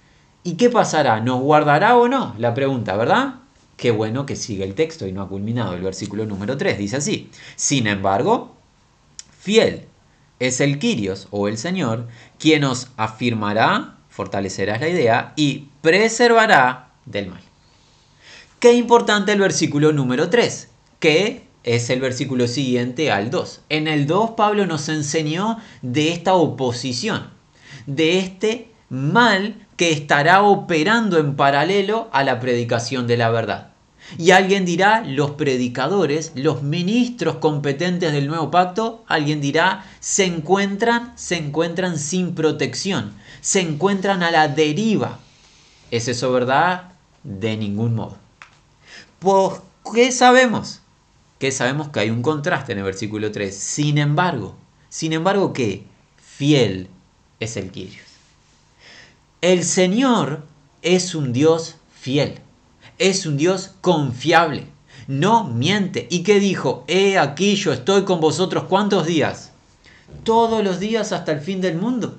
¿Y 0.43 0.53
qué 0.53 0.69
pasará? 0.69 1.19
¿Nos 1.19 1.41
guardará 1.41 1.97
o 1.97 2.07
no? 2.07 2.33
La 2.37 2.53
pregunta, 2.53 2.95
¿verdad? 2.95 3.35
Qué 3.75 3.91
bueno 3.91 4.25
que 4.25 4.37
sigue 4.37 4.63
el 4.63 4.75
texto 4.75 5.05
y 5.05 5.11
no 5.11 5.21
ha 5.21 5.27
culminado 5.27 5.73
el 5.73 5.81
versículo 5.81 6.25
número 6.25 6.55
3. 6.55 6.77
Dice 6.77 6.95
así. 6.95 7.29
Sin 7.57 7.85
embargo, 7.85 8.55
fiel 9.37 9.87
es 10.39 10.61
el 10.61 10.79
Quirios 10.79 11.27
o 11.31 11.49
el 11.49 11.57
Señor, 11.57 12.07
quien 12.39 12.63
os 12.63 12.87
afirmará, 12.95 13.97
fortalecerá 14.09 14.79
la 14.79 14.87
idea 14.87 15.33
y 15.35 15.67
preservará 15.81 16.91
del 17.05 17.27
mal. 17.27 17.41
Qué 18.59 18.71
importante 18.71 19.33
el 19.33 19.39
versículo 19.39 19.91
número 19.91 20.29
3, 20.29 20.69
que 20.99 21.43
es 21.65 21.89
el 21.89 21.99
versículo 21.99 22.47
siguiente 22.47 23.11
al 23.11 23.29
2. 23.29 23.61
En 23.67 23.89
el 23.89 24.07
2 24.07 24.31
Pablo 24.31 24.65
nos 24.65 24.87
enseñó 24.87 25.57
de 25.81 26.13
esta 26.13 26.33
oposición, 26.35 27.37
de 27.89 28.19
este 28.19 28.71
mal 28.89 29.67
que 29.75 29.91
estará 29.91 30.43
operando 30.43 31.17
en 31.17 31.35
paralelo 31.35 32.09
a 32.11 32.23
la 32.23 32.39
predicación 32.39 33.07
de 33.07 33.17
la 33.17 33.29
verdad. 33.29 33.71
Y 34.17 34.31
alguien 34.31 34.65
dirá, 34.65 35.03
los 35.05 35.31
predicadores, 35.31 36.31
los 36.35 36.63
ministros 36.63 37.35
competentes 37.35 38.11
del 38.11 38.27
nuevo 38.27 38.49
pacto, 38.49 39.03
alguien 39.07 39.39
dirá, 39.39 39.85
se 39.99 40.25
encuentran, 40.25 41.13
se 41.15 41.37
encuentran 41.37 41.99
sin 41.99 42.33
protección, 42.33 43.13
se 43.41 43.61
encuentran 43.61 44.23
a 44.23 44.31
la 44.31 44.47
deriva. 44.47 45.19
¿Es 45.91 46.07
eso 46.07 46.31
verdad? 46.31 46.93
De 47.23 47.55
ningún 47.55 47.95
modo. 47.95 48.17
¿Por 49.19 49.63
qué 49.93 50.11
sabemos? 50.11 50.81
Que 51.37 51.51
sabemos 51.51 51.89
que 51.89 51.99
hay 51.99 52.09
un 52.09 52.21
contraste 52.21 52.71
en 52.71 52.79
el 52.79 52.85
versículo 52.85 53.31
3. 53.31 53.55
Sin 53.55 53.97
embargo, 53.97 54.55
sin 54.89 55.13
embargo, 55.13 55.53
¿qué? 55.53 55.85
Fiel 56.17 56.89
es 57.39 57.57
el 57.57 57.71
Kyrios. 57.71 58.07
El 59.41 59.63
Señor 59.63 60.43
es 60.81 61.15
un 61.15 61.33
Dios 61.33 61.75
fiel 61.93 62.41
es 62.99 63.25
un 63.25 63.37
Dios 63.37 63.71
confiable, 63.81 64.67
no 65.07 65.45
miente. 65.45 66.07
¿Y 66.11 66.23
qué 66.23 66.39
dijo? 66.39 66.83
He 66.87 67.17
aquí 67.17 67.55
yo 67.55 67.73
estoy 67.73 68.03
con 68.03 68.19
vosotros 68.19 68.65
cuántos 68.65 69.07
días? 69.07 69.51
Todos 70.23 70.63
los 70.63 70.79
días 70.79 71.13
hasta 71.13 71.31
el 71.31 71.39
fin 71.39 71.61
del 71.61 71.77
mundo. 71.77 72.17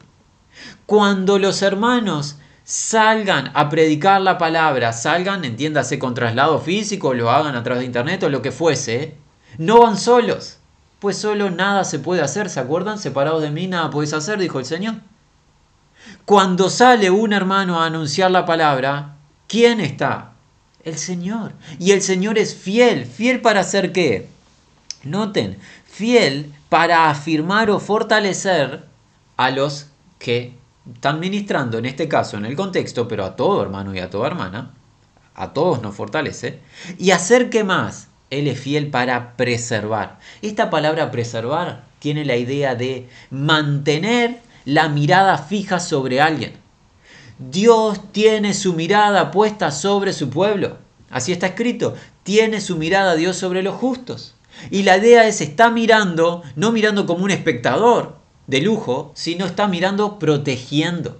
Cuando 0.86 1.38
los 1.38 1.62
hermanos 1.62 2.36
salgan 2.64 3.52
a 3.54 3.68
predicar 3.68 4.20
la 4.22 4.38
palabra, 4.38 4.92
salgan, 4.92 5.44
entiéndase 5.44 5.98
con 5.98 6.14
traslado 6.14 6.58
físico, 6.60 7.14
lo 7.14 7.30
hagan 7.30 7.56
a 7.56 7.62
través 7.62 7.80
de 7.80 7.86
internet 7.86 8.22
o 8.22 8.28
lo 8.28 8.42
que 8.42 8.52
fuese, 8.52 9.16
no 9.58 9.80
van 9.80 9.98
solos, 9.98 10.58
pues 10.98 11.18
solo 11.18 11.50
nada 11.50 11.84
se 11.84 11.98
puede 11.98 12.22
hacer, 12.22 12.48
¿se 12.48 12.60
acuerdan? 12.60 12.98
Separados 12.98 13.42
de 13.42 13.50
mí 13.50 13.66
nada 13.66 13.90
podéis 13.90 14.14
hacer, 14.14 14.38
dijo 14.38 14.58
el 14.58 14.64
Señor. 14.64 14.94
Cuando 16.24 16.70
sale 16.70 17.10
un 17.10 17.32
hermano 17.32 17.80
a 17.80 17.86
anunciar 17.86 18.30
la 18.30 18.46
palabra, 18.46 19.16
¿quién 19.46 19.80
está? 19.80 20.32
El 20.84 20.96
Señor. 20.96 21.52
Y 21.78 21.92
el 21.92 22.02
Señor 22.02 22.38
es 22.38 22.54
fiel. 22.54 23.04
¿Fiel 23.04 23.40
para 23.40 23.60
hacer 23.60 23.92
qué? 23.92 24.28
Noten, 25.02 25.58
fiel 25.86 26.52
para 26.68 27.10
afirmar 27.10 27.70
o 27.70 27.80
fortalecer 27.80 28.84
a 29.36 29.50
los 29.50 29.86
que 30.18 30.54
están 30.94 31.20
ministrando, 31.20 31.78
en 31.78 31.86
este 31.86 32.08
caso, 32.08 32.36
en 32.36 32.44
el 32.44 32.56
contexto, 32.56 33.08
pero 33.08 33.24
a 33.24 33.36
todo 33.36 33.62
hermano 33.62 33.94
y 33.94 33.98
a 33.98 34.10
toda 34.10 34.26
hermana, 34.26 34.72
a 35.34 35.52
todos 35.52 35.82
nos 35.82 35.94
fortalece. 35.94 36.60
Y 36.98 37.10
hacer 37.10 37.50
qué 37.50 37.64
más? 37.64 38.08
Él 38.30 38.46
es 38.46 38.60
fiel 38.60 38.88
para 38.88 39.36
preservar. 39.36 40.18
Esta 40.42 40.70
palabra 40.70 41.10
preservar 41.10 41.82
tiene 41.98 42.24
la 42.24 42.36
idea 42.36 42.74
de 42.74 43.08
mantener 43.30 44.40
la 44.64 44.88
mirada 44.88 45.38
fija 45.38 45.80
sobre 45.80 46.20
alguien. 46.20 46.52
Dios 47.38 48.12
tiene 48.12 48.52
su 48.52 48.74
mirada 48.74 49.30
puesta 49.30 49.70
sobre 49.70 50.12
su 50.12 50.28
pueblo. 50.28 50.76
Así 51.10 51.32
está 51.32 51.48
escrito. 51.48 51.94
Tiene 52.22 52.60
su 52.60 52.76
mirada 52.76 53.16
Dios 53.16 53.36
sobre 53.36 53.62
los 53.62 53.76
justos. 53.76 54.34
Y 54.70 54.82
la 54.82 54.98
idea 54.98 55.26
es, 55.26 55.40
está 55.40 55.70
mirando, 55.70 56.42
no 56.54 56.70
mirando 56.70 57.06
como 57.06 57.24
un 57.24 57.30
espectador 57.30 58.16
de 58.46 58.60
lujo, 58.60 59.12
sino 59.14 59.46
está 59.46 59.68
mirando 59.68 60.18
protegiendo. 60.18 61.18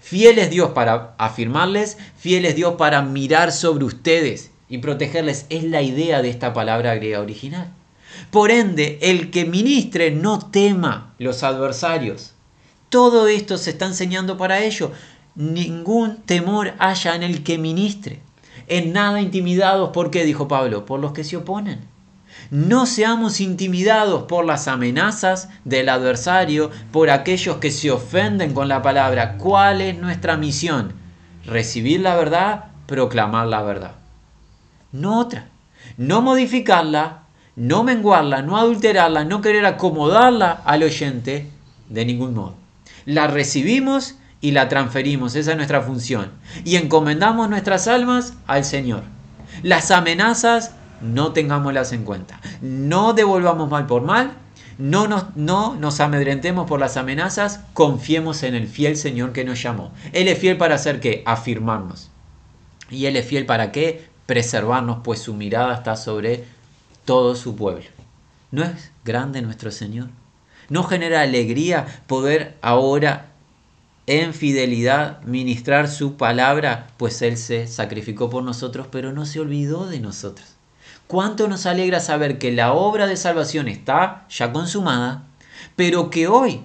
Fiel 0.00 0.38
es 0.38 0.50
Dios 0.50 0.70
para 0.72 1.14
afirmarles, 1.18 1.98
fiel 2.16 2.44
es 2.44 2.54
Dios 2.54 2.74
para 2.76 3.02
mirar 3.02 3.52
sobre 3.52 3.84
ustedes 3.84 4.50
y 4.68 4.78
protegerles. 4.78 5.46
Es 5.48 5.64
la 5.64 5.82
idea 5.82 6.20
de 6.20 6.30
esta 6.30 6.52
palabra 6.52 6.94
griega 6.94 7.20
original. 7.20 7.72
Por 8.30 8.50
ende, 8.50 8.98
el 9.00 9.30
que 9.30 9.44
ministre 9.44 10.10
no 10.10 10.50
tema 10.50 11.14
los 11.18 11.42
adversarios. 11.42 12.34
Todo 12.88 13.28
esto 13.28 13.58
se 13.58 13.70
está 13.70 13.86
enseñando 13.86 14.36
para 14.36 14.60
ello 14.60 14.92
ningún 15.34 16.16
temor 16.16 16.74
haya 16.78 17.14
en 17.14 17.22
el 17.22 17.42
que 17.42 17.58
ministre. 17.58 18.20
En 18.66 18.92
nada 18.92 19.20
intimidados, 19.20 19.90
¿por 19.90 20.10
qué? 20.10 20.24
dijo 20.24 20.48
Pablo, 20.48 20.84
por 20.84 21.00
los 21.00 21.12
que 21.12 21.24
se 21.24 21.36
oponen. 21.36 21.80
No 22.50 22.86
seamos 22.86 23.40
intimidados 23.40 24.24
por 24.24 24.44
las 24.44 24.68
amenazas 24.68 25.48
del 25.64 25.88
adversario, 25.88 26.70
por 26.92 27.10
aquellos 27.10 27.56
que 27.56 27.70
se 27.70 27.90
ofenden 27.90 28.54
con 28.54 28.68
la 28.68 28.82
palabra. 28.82 29.36
¿Cuál 29.38 29.80
es 29.80 29.98
nuestra 29.98 30.36
misión? 30.36 30.92
Recibir 31.44 32.00
la 32.00 32.16
verdad, 32.16 32.66
proclamar 32.86 33.46
la 33.46 33.62
verdad. 33.62 33.92
No 34.92 35.18
otra. 35.18 35.48
No 35.96 36.22
modificarla, 36.22 37.22
no 37.56 37.84
menguarla, 37.84 38.42
no 38.42 38.56
adulterarla, 38.56 39.24
no 39.24 39.40
querer 39.40 39.66
acomodarla 39.66 40.62
al 40.64 40.82
oyente 40.82 41.50
de 41.88 42.04
ningún 42.04 42.34
modo. 42.34 42.54
La 43.08 43.26
recibimos 43.26 44.16
y 44.42 44.50
la 44.50 44.68
transferimos, 44.68 45.34
esa 45.34 45.52
es 45.52 45.56
nuestra 45.56 45.80
función. 45.80 46.30
Y 46.66 46.76
encomendamos 46.76 47.48
nuestras 47.48 47.88
almas 47.88 48.34
al 48.46 48.66
Señor. 48.66 49.02
Las 49.62 49.90
amenazas 49.90 50.72
no 51.00 51.32
tengámoslas 51.32 51.92
en 51.94 52.04
cuenta. 52.04 52.38
No 52.60 53.14
devolvamos 53.14 53.70
mal 53.70 53.86
por 53.86 54.02
mal, 54.02 54.32
no 54.76 55.08
nos, 55.08 55.34
no 55.36 55.74
nos 55.74 56.00
amedrentemos 56.00 56.68
por 56.68 56.80
las 56.80 56.98
amenazas, 56.98 57.60
confiemos 57.72 58.42
en 58.42 58.54
el 58.54 58.68
fiel 58.68 58.94
Señor 58.94 59.32
que 59.32 59.46
nos 59.46 59.62
llamó. 59.62 59.90
Él 60.12 60.28
es 60.28 60.38
fiel 60.38 60.58
para 60.58 60.74
hacer 60.74 61.00
qué? 61.00 61.22
Afirmarnos. 61.24 62.10
Y 62.90 63.06
Él 63.06 63.16
es 63.16 63.24
fiel 63.24 63.46
para 63.46 63.72
qué? 63.72 64.06
Preservarnos, 64.26 64.98
pues 65.02 65.20
su 65.20 65.32
mirada 65.32 65.74
está 65.76 65.96
sobre 65.96 66.44
todo 67.06 67.34
su 67.36 67.56
pueblo. 67.56 67.86
¿No 68.50 68.64
es 68.64 68.90
grande 69.02 69.40
nuestro 69.40 69.70
Señor? 69.70 70.10
¿No 70.68 70.82
genera 70.84 71.22
alegría 71.22 71.86
poder 72.06 72.56
ahora 72.60 73.28
en 74.08 74.32
fidelidad 74.32 75.20
ministrar 75.24 75.86
su 75.86 76.16
palabra, 76.16 76.86
pues 76.96 77.20
Él 77.20 77.36
se 77.36 77.66
sacrificó 77.66 78.30
por 78.30 78.42
nosotros, 78.42 78.86
pero 78.90 79.12
no 79.12 79.26
se 79.26 79.38
olvidó 79.38 79.86
de 79.86 80.00
nosotros. 80.00 80.48
Cuánto 81.06 81.46
nos 81.46 81.66
alegra 81.66 82.00
saber 82.00 82.38
que 82.38 82.50
la 82.50 82.72
obra 82.72 83.06
de 83.06 83.18
salvación 83.18 83.68
está 83.68 84.26
ya 84.30 84.50
consumada, 84.50 85.26
pero 85.76 86.08
que 86.08 86.26
hoy, 86.26 86.62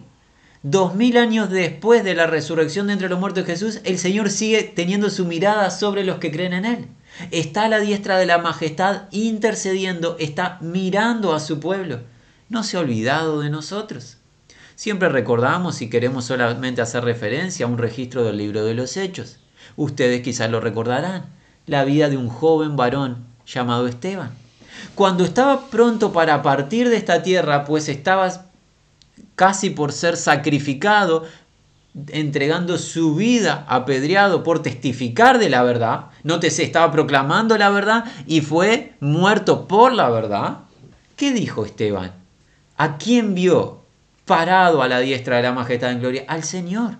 dos 0.64 0.96
mil 0.96 1.18
años 1.18 1.50
después 1.50 2.06
de 2.06 2.16
la 2.16 2.28
resurrección 2.28 2.88
de 2.88 2.94
entre 2.94 3.10
los 3.10 3.20
muertos 3.20 3.46
de 3.46 3.52
Jesús, 3.52 3.82
el 3.84 4.00
Señor 4.00 4.30
sigue 4.30 4.64
teniendo 4.64 5.10
su 5.10 5.26
mirada 5.26 5.70
sobre 5.70 6.06
los 6.06 6.20
que 6.20 6.32
creen 6.32 6.54
en 6.54 6.66
Él. 6.66 6.88
Está 7.32 7.64
a 7.64 7.70
la 7.70 7.80
diestra 7.82 8.18
de 8.18 8.26
la 8.26 8.38
majestad 8.38 9.04
intercediendo, 9.12 10.16
está 10.18 10.60
mirando 10.62 11.34
a 11.34 11.42
su 11.42 11.60
pueblo. 11.60 12.00
No 12.54 12.62
se 12.62 12.78
ha 12.78 12.82
olvidado 12.82 13.40
de 13.42 13.50
nosotros. 13.50 14.18
Siempre 14.76 15.10
recordamos 15.10 15.82
y 15.82 15.90
queremos 15.90 16.26
solamente 16.26 16.84
hacer 16.84 17.04
referencia 17.04 17.66
a 17.66 17.68
un 17.68 17.80
registro 17.80 18.24
del 18.24 18.38
libro 18.38 18.64
de 18.64 18.76
los 18.76 18.96
Hechos. 18.96 19.40
Ustedes 19.76 20.22
quizás 20.22 20.52
lo 20.52 20.60
recordarán, 20.60 21.26
la 21.66 21.84
vida 21.84 22.10
de 22.10 22.18
un 22.18 22.30
joven 22.30 22.76
varón 22.76 23.26
llamado 23.48 23.88
Esteban. 23.88 24.30
Cuando 24.94 25.24
estaba 25.24 25.66
pronto 25.72 26.14
para 26.14 26.44
partir 26.44 26.90
de 26.90 26.98
esta 26.98 27.24
tierra, 27.24 27.66
pues 27.66 27.90
estaba 27.90 28.46
casi 29.34 29.72
por 29.72 29.92
ser 29.92 30.16
sacrificado 30.16 31.26
entregando 32.10 32.78
su 32.78 33.16
vida 33.16 33.66
apedreado 33.68 34.44
por 34.44 34.62
testificar 34.62 35.40
de 35.40 35.50
la 35.50 35.64
verdad. 35.64 36.12
Nótese, 36.22 36.62
estaba 36.62 36.92
proclamando 36.92 37.58
la 37.58 37.72
verdad 37.72 38.06
y 38.28 38.42
fue 38.42 38.94
muerto 39.00 39.68
por 39.68 39.92
la 39.92 40.12
verdad. 40.12 40.60
¿Qué 41.16 41.34
dijo 41.34 41.66
Esteban? 41.66 42.23
¿A 42.84 42.98
quién 42.98 43.34
vio 43.34 43.80
parado 44.26 44.82
a 44.82 44.90
la 44.90 45.00
diestra 45.00 45.38
de 45.38 45.44
la 45.44 45.54
majestad 45.54 45.94
en 45.94 46.02
gloria? 46.02 46.26
Al 46.28 46.44
Señor. 46.44 46.98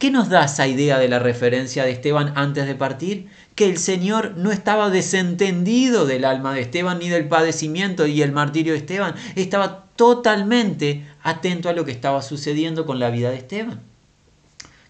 ¿Qué 0.00 0.10
nos 0.10 0.28
da 0.28 0.46
esa 0.46 0.66
idea 0.66 0.98
de 0.98 1.06
la 1.06 1.20
referencia 1.20 1.84
de 1.84 1.92
Esteban 1.92 2.32
antes 2.34 2.66
de 2.66 2.74
partir? 2.74 3.28
Que 3.54 3.66
el 3.66 3.78
Señor 3.78 4.32
no 4.36 4.50
estaba 4.50 4.90
desentendido 4.90 6.04
del 6.04 6.24
alma 6.24 6.52
de 6.52 6.62
Esteban 6.62 6.98
ni 6.98 7.08
del 7.08 7.28
padecimiento 7.28 8.08
y 8.08 8.22
el 8.22 8.32
martirio 8.32 8.72
de 8.72 8.80
Esteban. 8.80 9.14
Estaba 9.36 9.84
totalmente 9.94 11.06
atento 11.22 11.68
a 11.68 11.74
lo 11.74 11.84
que 11.84 11.92
estaba 11.92 12.22
sucediendo 12.22 12.84
con 12.84 12.98
la 12.98 13.10
vida 13.10 13.30
de 13.30 13.36
Esteban. 13.36 13.82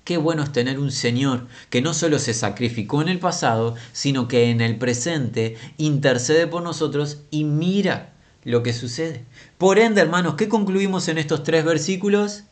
Qué 0.05 0.17
bueno 0.17 0.43
es 0.43 0.53
tener 0.53 0.79
un 0.79 0.91
Señor 0.91 1.49
que 1.69 1.83
no 1.83 1.93
solo 1.93 2.19
se 2.19 2.33
sacrificó 2.33 3.03
en 3.03 3.11
el 3.11 3.19
pasado, 3.19 3.75
sino 3.93 4.27
que 4.27 4.49
en 4.49 4.63
el 4.63 4.77
presente 4.77 5.59
intercede 5.77 6.47
por 6.47 6.63
nosotros 6.63 7.19
y 7.31 7.45
mira 7.45 8.15
lo 8.45 8.63
que 8.63 8.73
sucede. 8.73 9.25
Por 9.59 9.79
ende, 9.79 10.01
hermanos, 10.01 10.35
¿qué 10.35 10.49
concluimos 10.49 11.09
en 11.09 11.19
estos 11.19 11.43
tres 11.43 11.65
versículos? 11.65 12.45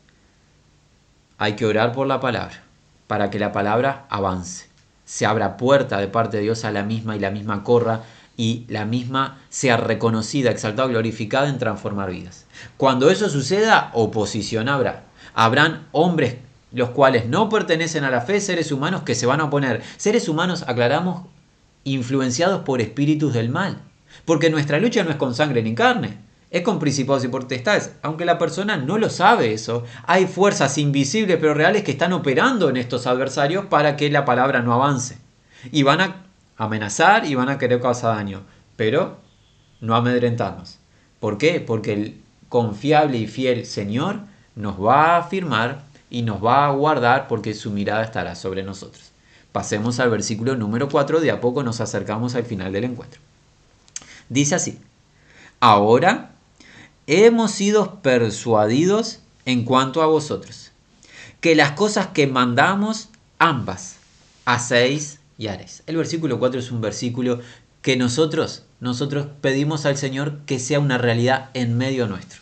Hay 1.37 1.55
que 1.55 1.65
orar 1.65 1.93
por 1.93 2.07
la 2.07 2.19
palabra, 2.19 2.63
para 3.07 3.29
que 3.29 3.39
la 3.39 3.51
palabra 3.51 4.05
avance. 4.09 4.67
Se 5.05 5.25
abra 5.25 5.57
puerta 5.57 5.99
de 5.99 6.07
parte 6.07 6.37
de 6.37 6.43
Dios 6.43 6.65
a 6.65 6.71
la 6.71 6.83
misma 6.83 7.15
y 7.15 7.19
la 7.19 7.31
misma 7.31 7.63
corra 7.63 8.03
y 8.37 8.65
la 8.67 8.85
misma 8.85 9.39
sea 9.49 9.77
reconocida, 9.77 10.51
exaltada, 10.51 10.87
glorificada 10.87 11.49
en 11.49 11.57
transformar 11.57 12.11
vidas. 12.11 12.45
Cuando 12.77 13.09
eso 13.09 13.29
suceda, 13.29 13.89
oposición 13.93 14.69
habrá. 14.69 15.03
Habrán 15.33 15.87
hombres 15.91 16.35
los 16.71 16.91
cuales 16.91 17.27
no 17.27 17.49
pertenecen 17.49 18.03
a 18.03 18.11
la 18.11 18.21
fe, 18.21 18.39
seres 18.39 18.71
humanos 18.71 19.01
que 19.01 19.15
se 19.15 19.25
van 19.25 19.41
a 19.41 19.45
oponer. 19.45 19.81
Seres 19.97 20.29
humanos, 20.29 20.63
aclaramos, 20.67 21.25
influenciados 21.83 22.61
por 22.61 22.81
espíritus 22.81 23.33
del 23.33 23.49
mal. 23.49 23.81
Porque 24.25 24.49
nuestra 24.49 24.79
lucha 24.79 25.03
no 25.03 25.11
es 25.11 25.15
con 25.15 25.33
sangre 25.33 25.61
ni 25.61 25.75
carne, 25.75 26.17
es 26.51 26.61
con 26.61 26.79
principados 26.79 27.23
y 27.23 27.27
potestades. 27.27 27.93
Aunque 28.01 28.25
la 28.25 28.37
persona 28.37 28.77
no 28.77 28.97
lo 28.97 29.09
sabe 29.09 29.53
eso, 29.53 29.83
hay 30.05 30.25
fuerzas 30.25 30.77
invisibles 30.77 31.37
pero 31.39 31.53
reales 31.53 31.83
que 31.83 31.91
están 31.91 32.13
operando 32.13 32.69
en 32.69 32.77
estos 32.77 33.07
adversarios 33.07 33.65
para 33.65 33.95
que 33.95 34.09
la 34.09 34.25
palabra 34.25 34.61
no 34.61 34.73
avance. 34.73 35.17
Y 35.71 35.83
van 35.83 36.01
a 36.01 36.23
amenazar 36.57 37.25
y 37.25 37.35
van 37.35 37.49
a 37.49 37.57
querer 37.57 37.81
causar 37.81 38.15
daño, 38.15 38.43
pero 38.75 39.17
no 39.81 39.95
amedrentarnos. 39.95 40.79
¿Por 41.19 41.37
qué? 41.37 41.59
Porque 41.59 41.93
el 41.93 42.21
confiable 42.49 43.17
y 43.17 43.27
fiel 43.27 43.65
Señor 43.65 44.21
nos 44.55 44.83
va 44.83 45.15
a 45.15 45.17
afirmar 45.19 45.83
y 46.09 46.23
nos 46.23 46.43
va 46.43 46.65
a 46.65 46.71
guardar 46.71 47.27
porque 47.27 47.53
su 47.53 47.71
mirada 47.71 48.03
estará 48.03 48.35
sobre 48.35 48.63
nosotros. 48.63 49.11
Pasemos 49.51 49.99
al 49.99 50.09
versículo 50.09 50.55
número 50.55 50.89
4, 50.89 51.21
de 51.21 51.31
a 51.31 51.41
poco 51.41 51.63
nos 51.63 51.81
acercamos 51.81 52.35
al 52.35 52.43
final 52.43 52.71
del 52.71 52.85
encuentro. 52.85 53.21
Dice 54.29 54.55
así, 54.55 54.79
ahora 55.59 56.31
hemos 57.07 57.51
sido 57.51 58.01
persuadidos 58.01 59.19
en 59.45 59.65
cuanto 59.65 60.03
a 60.03 60.05
vosotros, 60.05 60.71
que 61.41 61.55
las 61.55 61.71
cosas 61.71 62.07
que 62.07 62.27
mandamos 62.27 63.09
ambas 63.39 63.95
hacéis 64.45 65.19
y 65.37 65.47
haréis. 65.47 65.81
El 65.87 65.97
versículo 65.97 66.37
4 66.37 66.59
es 66.59 66.71
un 66.71 66.81
versículo 66.81 67.39
que 67.81 67.97
nosotros, 67.97 68.63
nosotros 68.79 69.27
pedimos 69.41 69.85
al 69.85 69.97
Señor 69.97 70.39
que 70.45 70.59
sea 70.59 70.79
una 70.79 70.97
realidad 70.97 71.49
en 71.53 71.77
medio 71.77 72.07
nuestro. 72.07 72.41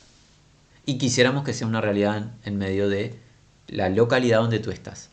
Y 0.85 0.97
quisiéramos 0.97 1.43
que 1.43 1.53
sea 1.53 1.67
una 1.67 1.81
realidad 1.81 2.31
en 2.43 2.57
medio 2.57 2.89
de 2.89 3.17
la 3.67 3.89
localidad 3.89 4.39
donde 4.39 4.59
tú 4.59 4.71
estás. 4.71 5.09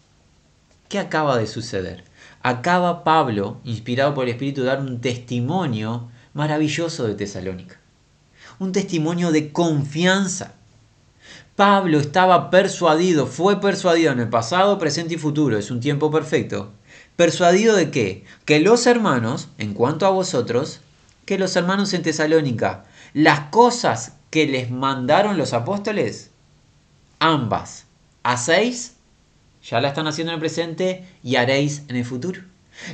¿Qué 0.88 0.98
acaba 0.98 1.36
de 1.36 1.46
suceder? 1.46 2.04
Acaba 2.42 3.04
Pablo, 3.04 3.58
inspirado 3.64 4.14
por 4.14 4.24
el 4.24 4.30
Espíritu, 4.30 4.64
dar 4.64 4.80
un 4.80 5.00
testimonio 5.00 6.08
maravilloso 6.34 7.06
de 7.06 7.14
Tesalónica. 7.14 7.80
Un 8.58 8.72
testimonio 8.72 9.32
de 9.32 9.52
confianza. 9.52 10.52
Pablo 11.56 11.98
estaba 11.98 12.50
persuadido, 12.50 13.26
fue 13.26 13.60
persuadido 13.60 14.12
en 14.12 14.20
el 14.20 14.28
pasado, 14.28 14.78
presente 14.78 15.14
y 15.14 15.18
futuro, 15.18 15.56
es 15.56 15.70
un 15.70 15.80
tiempo 15.80 16.10
perfecto. 16.10 16.72
¿Persuadido 17.16 17.76
de 17.76 17.92
qué? 17.92 18.24
Que 18.44 18.58
los 18.58 18.86
hermanos, 18.88 19.48
en 19.58 19.72
cuanto 19.72 20.04
a 20.04 20.10
vosotros, 20.10 20.80
que 21.24 21.38
los 21.38 21.54
hermanos 21.54 21.94
en 21.94 22.02
Tesalónica, 22.02 22.84
las 23.12 23.50
cosas 23.50 24.14
que 24.30 24.46
les 24.46 24.70
mandaron 24.70 25.38
los 25.38 25.52
apóstoles, 25.52 26.30
ambas, 27.20 27.86
hacéis, 28.24 28.94
ya 29.62 29.80
la 29.80 29.88
están 29.88 30.08
haciendo 30.08 30.32
en 30.32 30.34
el 30.34 30.40
presente 30.40 31.06
y 31.22 31.36
haréis 31.36 31.84
en 31.88 31.94
el 31.96 32.04
futuro. 32.04 32.40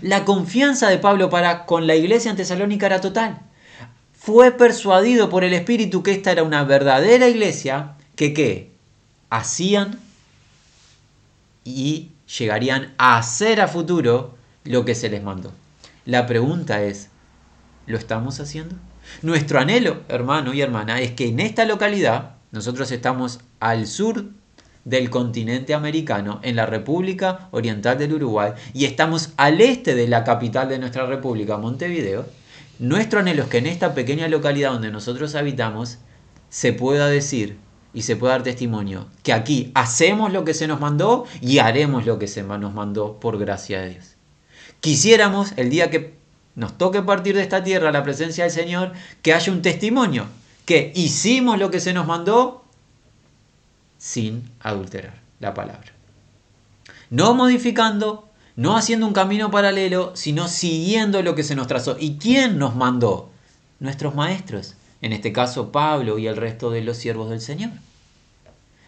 La 0.03 0.25
confianza 0.25 0.89
de 0.89 0.99
Pablo 0.99 1.31
para 1.31 1.67
con 1.67 1.87
la 1.87 1.97
iglesia 1.97 2.31
en 2.31 2.37
Tesalónica 2.37 2.87
era 2.87 3.01
total. 3.01 3.41
Fue 4.13 4.53
persuadido 4.53 5.31
por 5.31 5.45
el 5.45 5.53
Espíritu 5.53 6.03
que 6.03 6.13
esta 6.13 6.31
era 6.33 6.43
una 6.43 6.65
verdadera 6.65 7.29
iglesia 7.29 7.95
que 8.17 8.35
qué? 8.35 8.71
Hacían 9.31 9.99
y 11.65 12.11
llegarían 12.39 12.95
a 12.99 13.17
hacer 13.19 13.61
a 13.61 13.69
futuro 13.69 14.35
lo 14.65 14.85
que 14.85 14.95
se 14.95 15.09
les 15.09 15.23
mandó. 15.23 15.53
La 16.05 16.27
pregunta 16.27 16.83
es, 16.83 17.09
¿lo 17.87 17.97
estamos 17.97 18.41
haciendo? 18.41 18.77
Nuestro 19.23 19.59
anhelo, 19.59 20.03
hermano 20.09 20.53
y 20.53 20.61
hermana, 20.61 21.01
es 21.01 21.13
que 21.13 21.29
en 21.29 21.41
esta 21.41 21.65
localidad, 21.65 22.35
nosotros 22.53 22.91
estamos 22.91 23.41
al 23.59 23.87
sur 23.87 24.27
del 24.85 25.11
continente 25.11 25.75
americano, 25.75 26.41
en 26.43 26.57
la 26.57 26.67
República 26.67 27.49
Oriental 27.51 27.99
del 27.99 28.15
Uruguay, 28.15 28.53
y 28.73 28.85
estamos 28.87 29.31
al 29.37 29.61
este 29.61 29.95
de 29.95 30.09
la 30.09 30.25
capital 30.25 30.69
de 30.69 30.79
nuestra 30.79 31.07
república, 31.07 31.59
Montevideo, 31.59 32.27
nuestro 32.79 33.21
anhelo 33.21 33.43
es 33.43 33.49
que 33.51 33.59
en 33.59 33.67
esta 33.67 33.93
pequeña 33.95 34.27
localidad 34.29 34.73
donde 34.73 34.91
nosotros 34.91 35.35
habitamos 35.35 35.99
se 36.49 36.73
pueda 36.73 37.09
decir 37.09 37.59
y 37.93 38.03
se 38.03 38.17
pueda 38.17 38.33
dar 38.35 38.43
testimonio 38.43 39.07
que 39.23 39.35
aquí 39.35 39.71
hacemos 39.75 40.33
lo 40.33 40.47
que 40.47 40.55
se 40.55 40.67
nos 40.67 40.81
mandó 40.81 41.27
y 41.43 41.59
haremos 41.59 42.07
lo 42.07 42.19
que 42.19 42.27
se 42.27 42.43
nos 42.43 42.73
mandó 42.73 43.21
por 43.21 43.39
gracia 43.39 43.83
de 43.83 43.91
Dios. 43.91 44.17
Quisiéramos 44.81 45.53
el 45.57 45.69
día 45.69 45.91
que 45.91 46.15
nos 46.55 46.79
toque 46.79 47.03
partir 47.03 47.37
de 47.37 47.43
esta 47.43 47.63
tierra 47.63 47.93
la 47.93 48.03
presencia 48.03 48.45
del 48.45 48.53
Señor 48.53 48.93
que 49.21 49.35
haya 49.35 49.53
un 49.53 49.61
testimonio 49.61 50.27
que 50.65 50.93
hicimos 50.95 51.59
lo 51.59 51.71
que 51.71 51.81
se 51.81 51.93
nos 51.93 52.07
mandó 52.07 52.60
sin 54.01 54.51
adulterar 54.61 55.15
la 55.39 55.55
palabra. 55.55 55.93
No 57.11 57.35
modificando, 57.35 58.29
no 58.57 58.77
haciendo 58.77 59.07
un 59.07 59.13
camino 59.13 59.51
paralelo, 59.51 60.13
sino 60.17 60.49
siguiendo 60.49 61.23
lo 61.23 61.35
que 61.35 61.45
se 61.45 61.55
nos 61.55 61.67
trazó. 61.67 61.97
¿Y 62.01 62.17
quién 62.17 62.59
nos 62.59 62.75
mandó? 62.75 63.31
Nuestros 63.79 64.15
maestros, 64.15 64.75
en 65.03 65.13
este 65.13 65.33
caso 65.33 65.71
Pablo 65.71 66.19
y 66.19 66.27
el 66.27 66.37
resto 66.37 66.71
de 66.71 66.83
los 66.83 66.97
siervos 66.97 67.31
del 67.31 67.41
Señor. 67.41 67.71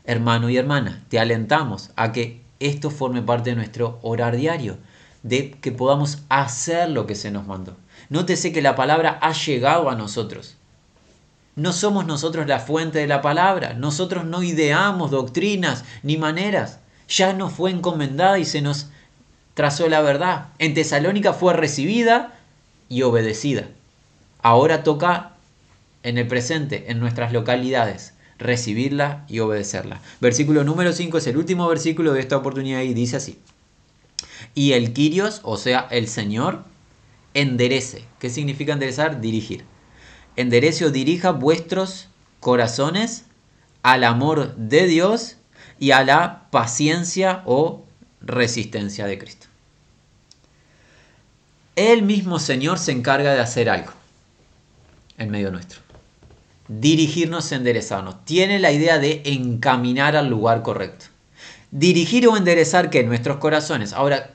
Hermano 0.04 0.50
y 0.50 0.56
hermana, 0.56 1.04
te 1.08 1.20
alentamos 1.20 1.90
a 1.94 2.12
que 2.12 2.40
esto 2.58 2.90
forme 2.90 3.22
parte 3.22 3.50
de 3.50 3.56
nuestro 3.56 3.98
orar 4.02 4.36
diario, 4.36 4.78
de 5.22 5.52
que 5.52 5.72
podamos 5.72 6.22
hacer 6.28 6.88
lo 6.88 7.06
que 7.06 7.14
se 7.14 7.30
nos 7.30 7.46
mandó. 7.46 7.76
Nótese 8.08 8.52
que 8.52 8.62
la 8.62 8.76
palabra 8.76 9.18
ha 9.20 9.32
llegado 9.32 9.90
a 9.90 9.94
nosotros. 9.94 10.56
No 11.54 11.74
somos 11.74 12.06
nosotros 12.06 12.46
la 12.46 12.60
fuente 12.60 12.98
de 12.98 13.06
la 13.06 13.20
palabra, 13.20 13.74
nosotros 13.74 14.24
no 14.24 14.42
ideamos 14.42 15.10
doctrinas 15.10 15.84
ni 16.02 16.16
maneras, 16.16 16.78
ya 17.08 17.34
nos 17.34 17.52
fue 17.52 17.70
encomendada 17.70 18.38
y 18.38 18.46
se 18.46 18.62
nos 18.62 18.88
trazó 19.52 19.88
la 19.88 20.00
verdad. 20.00 20.46
En 20.58 20.72
Tesalónica 20.72 21.34
fue 21.34 21.52
recibida 21.52 22.32
y 22.88 23.02
obedecida. 23.02 23.68
Ahora 24.40 24.82
toca 24.82 25.32
en 26.02 26.16
el 26.16 26.26
presente, 26.26 26.90
en 26.90 27.00
nuestras 27.00 27.34
localidades, 27.34 28.14
recibirla 28.38 29.26
y 29.28 29.40
obedecerla. 29.40 30.00
Versículo 30.22 30.64
número 30.64 30.94
5 30.94 31.18
es 31.18 31.26
el 31.26 31.36
último 31.36 31.68
versículo 31.68 32.14
de 32.14 32.20
esta 32.20 32.38
oportunidad 32.38 32.80
y 32.80 32.94
dice 32.94 33.18
así. 33.18 33.38
Y 34.54 34.72
el 34.72 34.94
Kyrios, 34.94 35.40
o 35.44 35.58
sea, 35.58 35.86
el 35.90 36.08
Señor, 36.08 36.64
enderece. 37.34 38.06
¿Qué 38.18 38.30
significa 38.30 38.72
enderezar? 38.72 39.20
Dirigir 39.20 39.70
enderece 40.36 40.84
o 40.84 40.90
dirija 40.90 41.30
vuestros 41.30 42.08
corazones 42.40 43.24
al 43.82 44.04
amor 44.04 44.54
de 44.56 44.86
Dios 44.86 45.36
y 45.78 45.90
a 45.90 46.04
la 46.04 46.48
paciencia 46.50 47.42
o 47.44 47.84
resistencia 48.20 49.06
de 49.06 49.18
Cristo. 49.18 49.46
El 51.74 52.02
mismo 52.02 52.38
Señor 52.38 52.78
se 52.78 52.92
encarga 52.92 53.32
de 53.34 53.40
hacer 53.40 53.70
algo 53.70 53.92
en 55.18 55.30
medio 55.30 55.50
nuestro. 55.50 55.80
Dirigirnos, 56.68 57.50
enderezarnos. 57.52 58.24
Tiene 58.24 58.58
la 58.58 58.72
idea 58.72 58.98
de 58.98 59.22
encaminar 59.24 60.16
al 60.16 60.28
lugar 60.28 60.62
correcto. 60.62 61.06
Dirigir 61.70 62.28
o 62.28 62.36
enderezar 62.36 62.90
que 62.90 63.02
nuestros 63.04 63.38
corazones. 63.38 63.92
Ahora, 63.92 64.34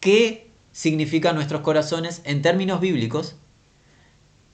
¿qué 0.00 0.48
significan 0.72 1.36
nuestros 1.36 1.60
corazones 1.62 2.20
en 2.24 2.42
términos 2.42 2.80
bíblicos? 2.80 3.36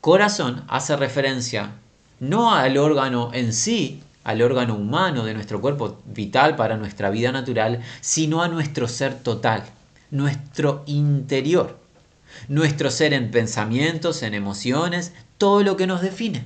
Corazón 0.06 0.62
hace 0.68 0.94
referencia 0.94 1.72
no 2.20 2.54
al 2.54 2.78
órgano 2.78 3.30
en 3.34 3.52
sí, 3.52 4.04
al 4.22 4.40
órgano 4.40 4.76
humano 4.76 5.24
de 5.24 5.34
nuestro 5.34 5.60
cuerpo 5.60 5.98
vital 6.04 6.54
para 6.54 6.76
nuestra 6.76 7.10
vida 7.10 7.32
natural, 7.32 7.82
sino 8.02 8.40
a 8.40 8.46
nuestro 8.46 8.86
ser 8.86 9.18
total, 9.18 9.64
nuestro 10.12 10.84
interior, 10.86 11.76
nuestro 12.46 12.92
ser 12.92 13.14
en 13.14 13.32
pensamientos, 13.32 14.22
en 14.22 14.34
emociones, 14.34 15.12
todo 15.38 15.64
lo 15.64 15.76
que 15.76 15.88
nos 15.88 16.02
define. 16.02 16.44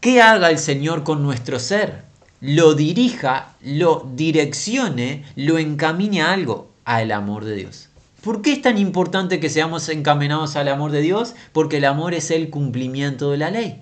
¿Qué 0.00 0.20
haga 0.20 0.50
el 0.50 0.58
Señor 0.58 1.04
con 1.04 1.22
nuestro 1.22 1.58
ser? 1.58 2.02
Lo 2.42 2.74
dirija, 2.74 3.54
lo 3.62 4.06
direccione, 4.14 5.24
lo 5.36 5.56
encamine 5.56 6.20
a 6.20 6.32
algo, 6.32 6.70
al 6.84 7.12
amor 7.12 7.46
de 7.46 7.54
Dios. 7.54 7.89
¿Por 8.22 8.42
qué 8.42 8.52
es 8.52 8.62
tan 8.62 8.76
importante 8.76 9.40
que 9.40 9.48
seamos 9.48 9.88
encaminados 9.88 10.56
al 10.56 10.68
amor 10.68 10.90
de 10.90 11.00
Dios? 11.00 11.34
Porque 11.52 11.78
el 11.78 11.86
amor 11.86 12.12
es 12.12 12.30
el 12.30 12.50
cumplimiento 12.50 13.30
de 13.30 13.38
la 13.38 13.50
ley. 13.50 13.80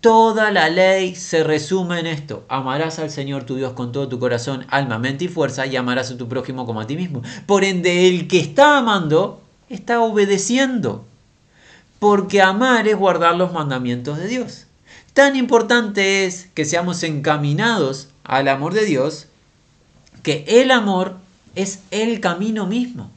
Toda 0.00 0.52
la 0.52 0.68
ley 0.68 1.16
se 1.16 1.42
resume 1.42 1.98
en 1.98 2.06
esto. 2.06 2.44
Amarás 2.48 3.00
al 3.00 3.10
Señor 3.10 3.42
tu 3.42 3.56
Dios 3.56 3.72
con 3.72 3.90
todo 3.90 4.08
tu 4.08 4.20
corazón, 4.20 4.64
alma, 4.68 5.00
mente 5.00 5.24
y 5.24 5.28
fuerza 5.28 5.66
y 5.66 5.74
amarás 5.74 6.12
a 6.12 6.16
tu 6.16 6.28
prójimo 6.28 6.66
como 6.66 6.80
a 6.80 6.86
ti 6.86 6.94
mismo. 6.94 7.22
Por 7.46 7.64
ende, 7.64 8.08
el 8.08 8.28
que 8.28 8.38
está 8.38 8.78
amando 8.78 9.40
está 9.68 10.00
obedeciendo. 10.00 11.04
Porque 11.98 12.40
amar 12.40 12.86
es 12.86 12.96
guardar 12.96 13.34
los 13.34 13.52
mandamientos 13.52 14.18
de 14.18 14.28
Dios. 14.28 14.66
Tan 15.14 15.34
importante 15.34 16.26
es 16.26 16.48
que 16.54 16.64
seamos 16.64 17.02
encaminados 17.02 18.08
al 18.22 18.46
amor 18.46 18.74
de 18.74 18.84
Dios 18.84 19.26
que 20.22 20.44
el 20.46 20.70
amor 20.70 21.16
es 21.58 21.80
el 21.90 22.20
camino 22.20 22.66
mismo. 22.66 23.10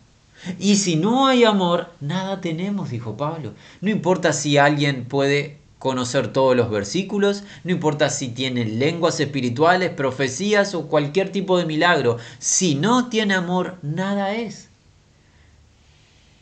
Y 0.60 0.78
si 0.78 0.96
no 0.96 1.28
hay 1.28 1.44
amor, 1.44 1.92
nada 2.00 2.42
tenemos, 2.42 2.90
dijo 2.90 3.16
Pablo. 3.16 3.54
No 3.82 3.92
importa 3.92 4.34
si 4.34 4.58
alguien 4.58 5.06
puede 5.06 5.60
conocer 5.78 6.34
todos 6.34 6.56
los 6.56 6.72
versículos, 6.72 7.44
no 7.64 7.72
importa 7.72 8.10
si 8.10 8.30
tiene 8.30 8.66
lenguas 8.66 9.20
espirituales, 9.20 9.92
profecías 9.92 10.74
o 10.74 10.88
cualquier 10.88 11.32
tipo 11.32 11.60
de 11.60 11.66
milagro. 11.66 12.18
Si 12.40 12.74
no 12.74 13.10
tiene 13.10 13.36
amor, 13.36 13.78
nada 13.84 14.34
es. 14.34 14.70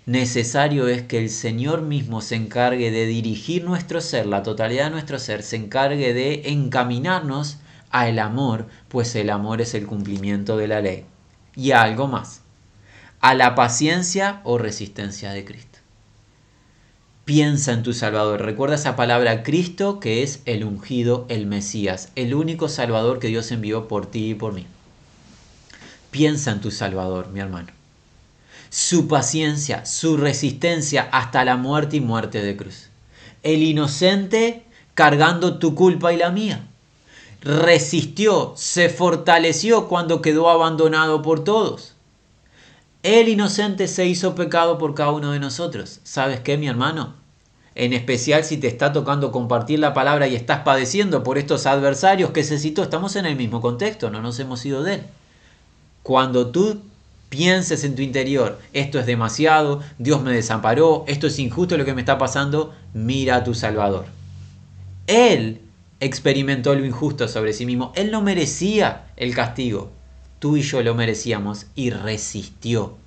Necesario 0.06 0.88
es 0.88 1.02
que 1.02 1.20
el 1.20 1.30
Señor 1.30 1.82
mismo 1.82 2.22
se 2.22 2.36
encargue 2.36 2.92
de 2.92 3.06
dirigir 3.06 3.66
nuestro 3.66 4.00
ser, 4.00 4.26
la 4.26 4.42
totalidad 4.42 4.86
de 4.86 4.92
nuestro 4.92 5.20
ser, 5.20 5.44
se 5.44 5.58
encargue 5.58 6.14
de 6.14 6.44
encaminarnos 6.46 7.58
al 7.92 8.20
amor, 8.20 8.68
pues 8.88 9.16
el 9.16 9.30
amor 9.30 9.60
es 9.60 9.74
el 9.74 9.86
cumplimiento 9.86 10.56
de 10.56 10.68
la 10.68 10.82
ley 10.82 11.06
y 11.60 11.74
a 11.74 11.82
algo 11.82 12.08
más, 12.08 12.42
a 13.20 13.34
la 13.34 13.54
paciencia 13.54 14.40
o 14.46 14.58
resistencia 14.58 15.32
de 15.32 15.44
Cristo. 15.44 15.80
Piensa 17.26 17.74
en 17.74 17.84
tu 17.84 17.92
Salvador. 17.92 18.42
Recuerda 18.42 18.76
esa 18.76 18.96
palabra 18.96 19.44
Cristo 19.44 20.00
que 20.00 20.24
es 20.24 20.42
el 20.46 20.64
ungido, 20.64 21.26
el 21.28 21.48
Mesías, 21.48 22.12
el 22.16 22.34
único 22.34 22.70
Salvador 22.70 23.20
que 23.20 23.28
Dios 23.28 23.52
envió 23.52 23.90
por 23.90 24.06
ti 24.06 24.30
y 24.30 24.36
por 24.36 24.54
mí. 24.54 24.66
Piensa 26.12 26.52
en 26.52 26.62
tu 26.62 26.72
Salvador, 26.72 27.28
mi 27.28 27.42
hermano. 27.42 27.68
Su 28.70 29.10
paciencia, 29.10 29.86
su 29.86 30.16
resistencia 30.16 31.10
hasta 31.12 31.44
la 31.44 31.58
muerte 31.58 31.98
y 31.98 32.02
muerte 32.02 32.42
de 32.42 32.56
cruz. 32.56 32.88
El 33.44 33.64
inocente 33.64 34.64
cargando 34.94 35.60
tu 35.60 35.76
culpa 35.76 36.14
y 36.14 36.18
la 36.18 36.32
mía 36.32 36.69
resistió, 37.42 38.54
se 38.56 38.90
fortaleció 38.90 39.88
cuando 39.88 40.22
quedó 40.22 40.50
abandonado 40.50 41.22
por 41.22 41.44
todos. 41.44 41.96
El 43.02 43.30
inocente 43.30 43.88
se 43.88 44.06
hizo 44.06 44.36
pecado 44.36 44.78
por 44.78 44.94
cada 44.94 45.12
uno 45.12 45.32
de 45.32 45.40
nosotros. 45.40 46.02
¿Sabes 46.04 46.42
qué, 46.42 46.58
mi 46.58 46.68
hermano? 46.68 47.14
En 47.76 47.94
especial 47.94 48.44
si 48.44 48.58
te 48.58 48.68
está 48.68 48.92
tocando 48.92 49.32
compartir 49.32 49.80
la 49.80 49.94
palabra 49.94 50.28
y 50.28 50.36
estás 50.36 50.64
padeciendo 50.64 51.24
por 51.24 51.38
estos 51.38 51.66
adversarios 51.66 52.32
que 52.32 52.44
se 52.44 52.60
citó, 52.60 52.84
estamos 52.84 53.16
en 53.16 53.26
el 53.26 53.38
mismo 53.38 53.62
contexto, 53.62 54.10
no 54.10 54.22
nos 54.22 54.38
hemos 54.40 54.66
ido 54.66 54.84
de 54.84 54.96
él. 54.96 55.04
Cuando 56.04 56.48
tú 56.48 56.82
pienses 57.30 57.86
en 57.86 57.96
tu 57.96 58.02
interior, 58.02 58.60
esto 58.74 59.00
es 59.00 59.06
demasiado, 59.06 59.82
Dios 59.98 60.22
me 60.22 60.34
desamparó, 60.34 61.06
esto 61.08 61.28
es 61.28 61.40
injusto 61.40 61.78
lo 61.78 61.86
que 61.86 61.94
me 61.94 62.02
está 62.02 62.18
pasando, 62.18 62.74
mira 62.94 63.38
a 63.38 63.44
tu 63.46 63.54
Salvador. 63.54 64.06
Él 65.08 65.62
experimentó 66.00 66.76
lo 66.76 66.86
injusto 66.86 67.28
sobre 67.28 67.54
sí 67.54 67.66
mismo. 67.66 67.92
Él 67.96 68.12
no 68.12 68.22
merecía 68.22 69.08
el 69.18 69.36
castigo. 69.36 69.92
Tú 70.40 70.58
y 70.58 70.62
yo 70.62 70.82
lo 70.82 70.96
merecíamos 70.96 71.66
y 71.76 71.90
resistió. 71.90 72.98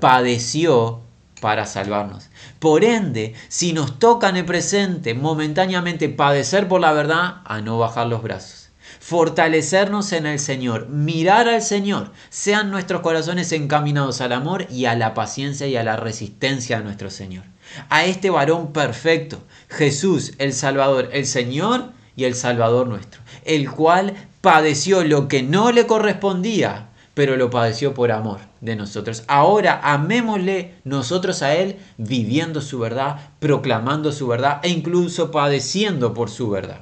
Padeció 0.00 1.00
para 1.40 1.66
salvarnos. 1.66 2.30
Por 2.58 2.84
ende, 2.84 3.34
si 3.48 3.72
nos 3.72 3.98
toca 3.98 4.28
en 4.28 4.36
el 4.36 4.44
presente 4.44 5.14
momentáneamente 5.14 6.08
padecer 6.08 6.68
por 6.68 6.80
la 6.80 6.92
verdad, 6.92 7.42
a 7.44 7.60
no 7.60 7.78
bajar 7.78 8.06
los 8.06 8.22
brazos. 8.22 8.70
Fortalecernos 9.00 10.12
en 10.12 10.24
el 10.24 10.38
Señor, 10.38 10.88
mirar 10.88 11.48
al 11.48 11.60
Señor, 11.60 12.12
sean 12.30 12.70
nuestros 12.70 13.02
corazones 13.02 13.52
encaminados 13.52 14.22
al 14.22 14.32
amor 14.32 14.66
y 14.70 14.86
a 14.86 14.94
la 14.94 15.12
paciencia 15.12 15.66
y 15.66 15.76
a 15.76 15.84
la 15.84 15.96
resistencia 15.96 16.78
a 16.78 16.80
nuestro 16.80 17.10
Señor. 17.10 17.44
A 17.90 18.06
este 18.06 18.30
varón 18.30 18.72
perfecto, 18.72 19.42
Jesús, 19.68 20.32
el 20.38 20.54
Salvador, 20.54 21.10
el 21.12 21.26
Señor, 21.26 21.92
y 22.16 22.24
el 22.24 22.34
Salvador 22.34 22.86
nuestro, 22.86 23.20
el 23.44 23.70
cual 23.70 24.14
padeció 24.40 25.04
lo 25.04 25.28
que 25.28 25.42
no 25.42 25.72
le 25.72 25.86
correspondía, 25.86 26.88
pero 27.14 27.36
lo 27.36 27.50
padeció 27.50 27.94
por 27.94 28.12
amor 28.12 28.40
de 28.60 28.76
nosotros. 28.76 29.22
Ahora 29.28 29.80
amémosle 29.82 30.74
nosotros 30.84 31.42
a 31.42 31.54
Él 31.54 31.76
viviendo 31.96 32.60
su 32.60 32.78
verdad, 32.78 33.30
proclamando 33.38 34.12
su 34.12 34.26
verdad 34.26 34.60
e 34.62 34.68
incluso 34.68 35.30
padeciendo 35.30 36.12
por 36.12 36.30
su 36.30 36.50
verdad. 36.50 36.80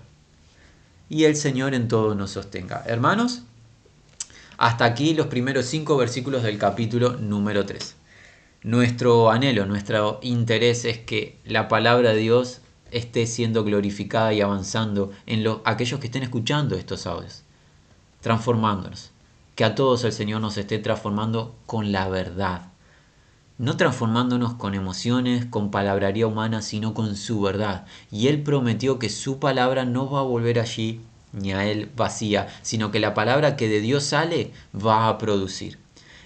Y 1.09 1.25
el 1.25 1.37
Señor 1.37 1.75
en 1.75 1.89
todo 1.89 2.15
nos 2.15 2.31
sostenga. 2.31 2.83
Hermanos, 2.87 3.43
hasta 4.57 4.87
aquí 4.87 5.13
los 5.13 5.27
primeros 5.27 5.67
cinco 5.67 5.97
versículos 5.97 6.43
del 6.43 6.57
capítulo 6.57 7.17
número 7.19 7.67
3. 7.67 7.97
Nuestro 8.63 9.31
anhelo, 9.31 9.67
nuestro 9.67 10.21
interés 10.23 10.85
es 10.85 10.99
que 10.99 11.37
la 11.45 11.69
palabra 11.69 12.15
de 12.15 12.21
Dios 12.21 12.62
esté 12.93 13.27
siendo 13.27 13.65
glorificada 13.65 14.33
y 14.33 14.41
avanzando 14.41 15.11
en 15.27 15.43
lo, 15.43 15.63
aquellos 15.65 15.99
que 15.99 16.07
estén 16.07 16.23
escuchando 16.23 16.77
estos 16.77 17.07
audios, 17.07 17.43
transformándonos. 18.21 19.11
Que 19.57 19.65
a 19.65 19.75
todos 19.75 20.05
el 20.05 20.13
Señor 20.13 20.41
nos 20.41 20.57
esté 20.57 20.79
transformando 20.79 21.55
con 21.67 21.93
la 21.93 22.09
verdad. 22.09 22.69
No 23.59 23.77
transformándonos 23.77 24.55
con 24.55 24.75
emociones, 24.75 25.45
con 25.45 25.71
palabrería 25.71 26.27
humana, 26.27 26.63
sino 26.63 26.95
con 26.95 27.17
su 27.17 27.41
verdad. 27.41 27.87
Y 28.11 28.29
Él 28.29 28.43
prometió 28.43 28.99
que 28.99 29.11
su 29.11 29.39
palabra 29.39 29.85
no 29.85 30.11
va 30.11 30.21
a 30.21 30.25
volver 30.25 30.59
allí 30.59 31.01
ni 31.33 31.53
a 31.53 31.67
Él 31.67 31.91
vacía, 31.97 32.49
sino 32.63 32.91
que 32.91 33.01
la 33.01 33.15
palabra 33.15 33.57
que 33.57 33.69
de 33.69 33.81
Dios 33.81 34.05
sale 34.05 34.53
va 34.75 35.09
a 35.09 35.19
producir. 35.19 35.79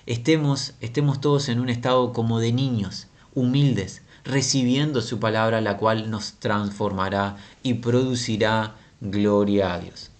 Estemos, 0.06 0.74
estemos 0.80 1.20
todos 1.20 1.48
en 1.48 1.58
un 1.58 1.68
estado 1.68 2.12
como 2.12 2.38
de 2.38 2.52
niños, 2.52 3.08
humildes, 3.34 4.02
recibiendo 4.26 5.00
su 5.02 5.18
palabra, 5.20 5.60
la 5.60 5.76
cual 5.76 6.10
nos 6.10 6.34
transformará 6.34 7.36
y 7.62 7.74
producirá 7.74 8.74
gloria 9.00 9.74
a 9.74 9.78
Dios. 9.80 10.10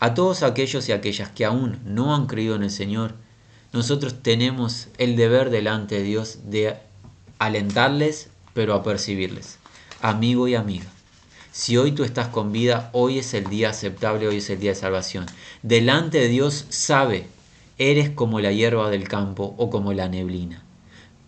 A 0.00 0.14
todos 0.14 0.42
aquellos 0.42 0.88
y 0.88 0.92
aquellas 0.92 1.30
que 1.30 1.44
aún 1.44 1.78
no 1.84 2.14
han 2.14 2.26
creído 2.26 2.56
en 2.56 2.62
el 2.62 2.70
Señor, 2.70 3.14
nosotros 3.72 4.22
tenemos 4.22 4.88
el 4.98 5.16
deber 5.16 5.50
delante 5.50 5.96
de 5.96 6.02
Dios 6.02 6.38
de 6.44 6.76
alentarles, 7.38 8.28
pero 8.54 8.74
a 8.74 8.82
percibirles. 8.82 9.58
Amigo 10.00 10.48
y 10.48 10.54
amiga, 10.54 10.86
si 11.52 11.76
hoy 11.76 11.92
tú 11.92 12.04
estás 12.04 12.28
con 12.28 12.52
vida, 12.52 12.90
hoy 12.92 13.18
es 13.18 13.34
el 13.34 13.44
día 13.44 13.70
aceptable, 13.70 14.26
hoy 14.26 14.38
es 14.38 14.50
el 14.50 14.58
día 14.58 14.70
de 14.70 14.76
salvación. 14.76 15.26
Delante 15.62 16.18
de 16.18 16.28
Dios 16.28 16.66
sabe, 16.70 17.26
eres 17.78 18.10
como 18.10 18.40
la 18.40 18.52
hierba 18.52 18.90
del 18.90 19.08
campo 19.08 19.54
o 19.58 19.70
como 19.70 19.92
la 19.92 20.08
neblina. 20.08 20.61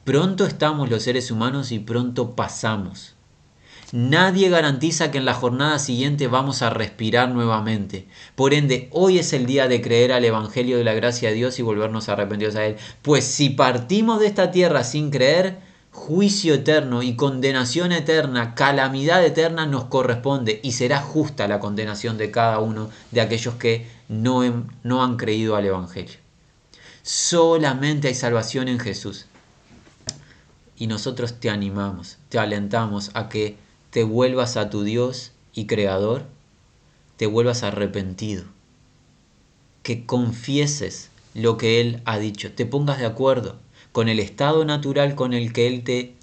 Pronto 0.04 0.44
estamos 0.44 0.90
los 0.90 1.02
seres 1.02 1.30
humanos 1.30 1.72
y 1.72 1.78
pronto 1.78 2.36
pasamos. 2.36 3.14
Nadie 3.90 4.50
garantiza 4.50 5.10
que 5.10 5.16
en 5.16 5.24
la 5.24 5.32
jornada 5.32 5.78
siguiente 5.78 6.28
vamos 6.28 6.60
a 6.60 6.68
respirar 6.68 7.30
nuevamente. 7.30 8.06
Por 8.34 8.52
ende, 8.52 8.88
hoy 8.92 9.18
es 9.18 9.32
el 9.32 9.46
día 9.46 9.66
de 9.66 9.80
creer 9.80 10.12
al 10.12 10.26
Evangelio 10.26 10.76
de 10.76 10.84
la 10.84 10.92
gracia 10.92 11.30
de 11.30 11.36
Dios 11.36 11.58
y 11.58 11.62
volvernos 11.62 12.10
arrepentidos 12.10 12.54
a 12.56 12.66
Él. 12.66 12.76
Pues 13.00 13.24
si 13.24 13.48
partimos 13.48 14.20
de 14.20 14.26
esta 14.26 14.50
tierra 14.50 14.84
sin 14.84 15.10
creer, 15.10 15.60
juicio 15.90 16.52
eterno 16.52 17.02
y 17.02 17.16
condenación 17.16 17.90
eterna, 17.90 18.54
calamidad 18.54 19.24
eterna 19.24 19.64
nos 19.64 19.84
corresponde 19.84 20.60
y 20.62 20.72
será 20.72 21.00
justa 21.00 21.48
la 21.48 21.60
condenación 21.60 22.18
de 22.18 22.30
cada 22.30 22.58
uno 22.58 22.90
de 23.10 23.22
aquellos 23.22 23.54
que 23.54 23.86
no, 24.08 24.42
no 24.82 25.02
han 25.02 25.16
creído 25.16 25.56
al 25.56 25.64
Evangelio. 25.64 26.18
Solamente 27.02 28.08
hay 28.08 28.14
salvación 28.14 28.68
en 28.68 28.78
Jesús 28.80 29.28
y 30.76 30.86
nosotros 30.86 31.40
te 31.40 31.50
animamos, 31.50 32.18
te 32.28 32.38
alentamos 32.38 33.10
a 33.14 33.28
que 33.28 33.56
te 33.90 34.04
vuelvas 34.04 34.56
a 34.56 34.70
tu 34.70 34.82
Dios 34.82 35.32
y 35.52 35.66
Creador, 35.66 36.26
te 37.16 37.26
vuelvas 37.26 37.62
arrepentido, 37.62 38.44
que 39.82 40.04
confieses 40.04 41.10
lo 41.34 41.56
que 41.56 41.80
Él 41.80 42.02
ha 42.04 42.18
dicho, 42.18 42.52
te 42.52 42.66
pongas 42.66 42.98
de 42.98 43.06
acuerdo 43.06 43.56
con 43.92 44.08
el 44.08 44.18
estado 44.18 44.64
natural 44.64 45.14
con 45.14 45.32
el 45.32 45.52
que 45.52 45.68
Él 45.68 45.84
te 45.84 46.14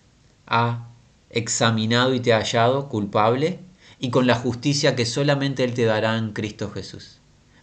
ha 0.47 0.89
examinado 1.29 2.13
y 2.13 2.19
te 2.19 2.33
ha 2.33 2.39
hallado 2.39 2.89
culpable 2.89 3.59
y 3.99 4.09
con 4.09 4.27
la 4.27 4.35
justicia 4.35 4.95
que 4.95 5.05
solamente 5.05 5.63
Él 5.63 5.73
te 5.73 5.85
dará 5.85 6.17
en 6.17 6.33
Cristo 6.33 6.69
Jesús. 6.71 7.19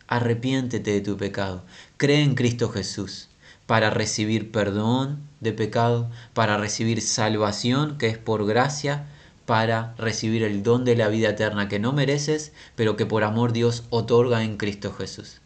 Arrepiéntete 0.06 0.92
de 0.92 1.00
tu 1.02 1.18
pecado, 1.18 1.62
cree 1.98 2.22
en 2.22 2.34
Cristo 2.34 2.70
Jesús 2.70 3.28
para 3.66 3.90
recibir 3.90 4.50
perdón 4.50 5.27
de 5.40 5.52
pecado, 5.52 6.10
para 6.34 6.56
recibir 6.56 7.00
salvación 7.00 7.98
que 7.98 8.08
es 8.08 8.18
por 8.18 8.46
gracia, 8.46 9.06
para 9.46 9.94
recibir 9.96 10.42
el 10.42 10.62
don 10.62 10.84
de 10.84 10.96
la 10.96 11.08
vida 11.08 11.30
eterna 11.30 11.68
que 11.68 11.78
no 11.78 11.92
mereces, 11.92 12.52
pero 12.76 12.96
que 12.96 13.06
por 13.06 13.24
amor 13.24 13.52
Dios 13.52 13.84
otorga 13.90 14.42
en 14.44 14.56
Cristo 14.56 14.92
Jesús. 14.92 15.40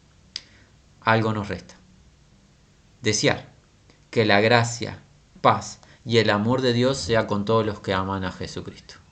Algo 1.01 1.33
nos 1.33 1.47
resta. 1.47 1.75
Desear 3.01 3.49
que 4.11 4.25
la 4.25 4.41
gracia, 4.41 4.99
paz 5.41 5.79
y 6.05 6.17
el 6.17 6.29
amor 6.29 6.61
de 6.61 6.73
Dios 6.73 6.97
sea 6.97 7.27
con 7.27 7.45
todos 7.45 7.65
los 7.65 7.79
que 7.79 7.93
aman 7.93 8.23
a 8.23 8.31
Jesucristo. 8.31 9.02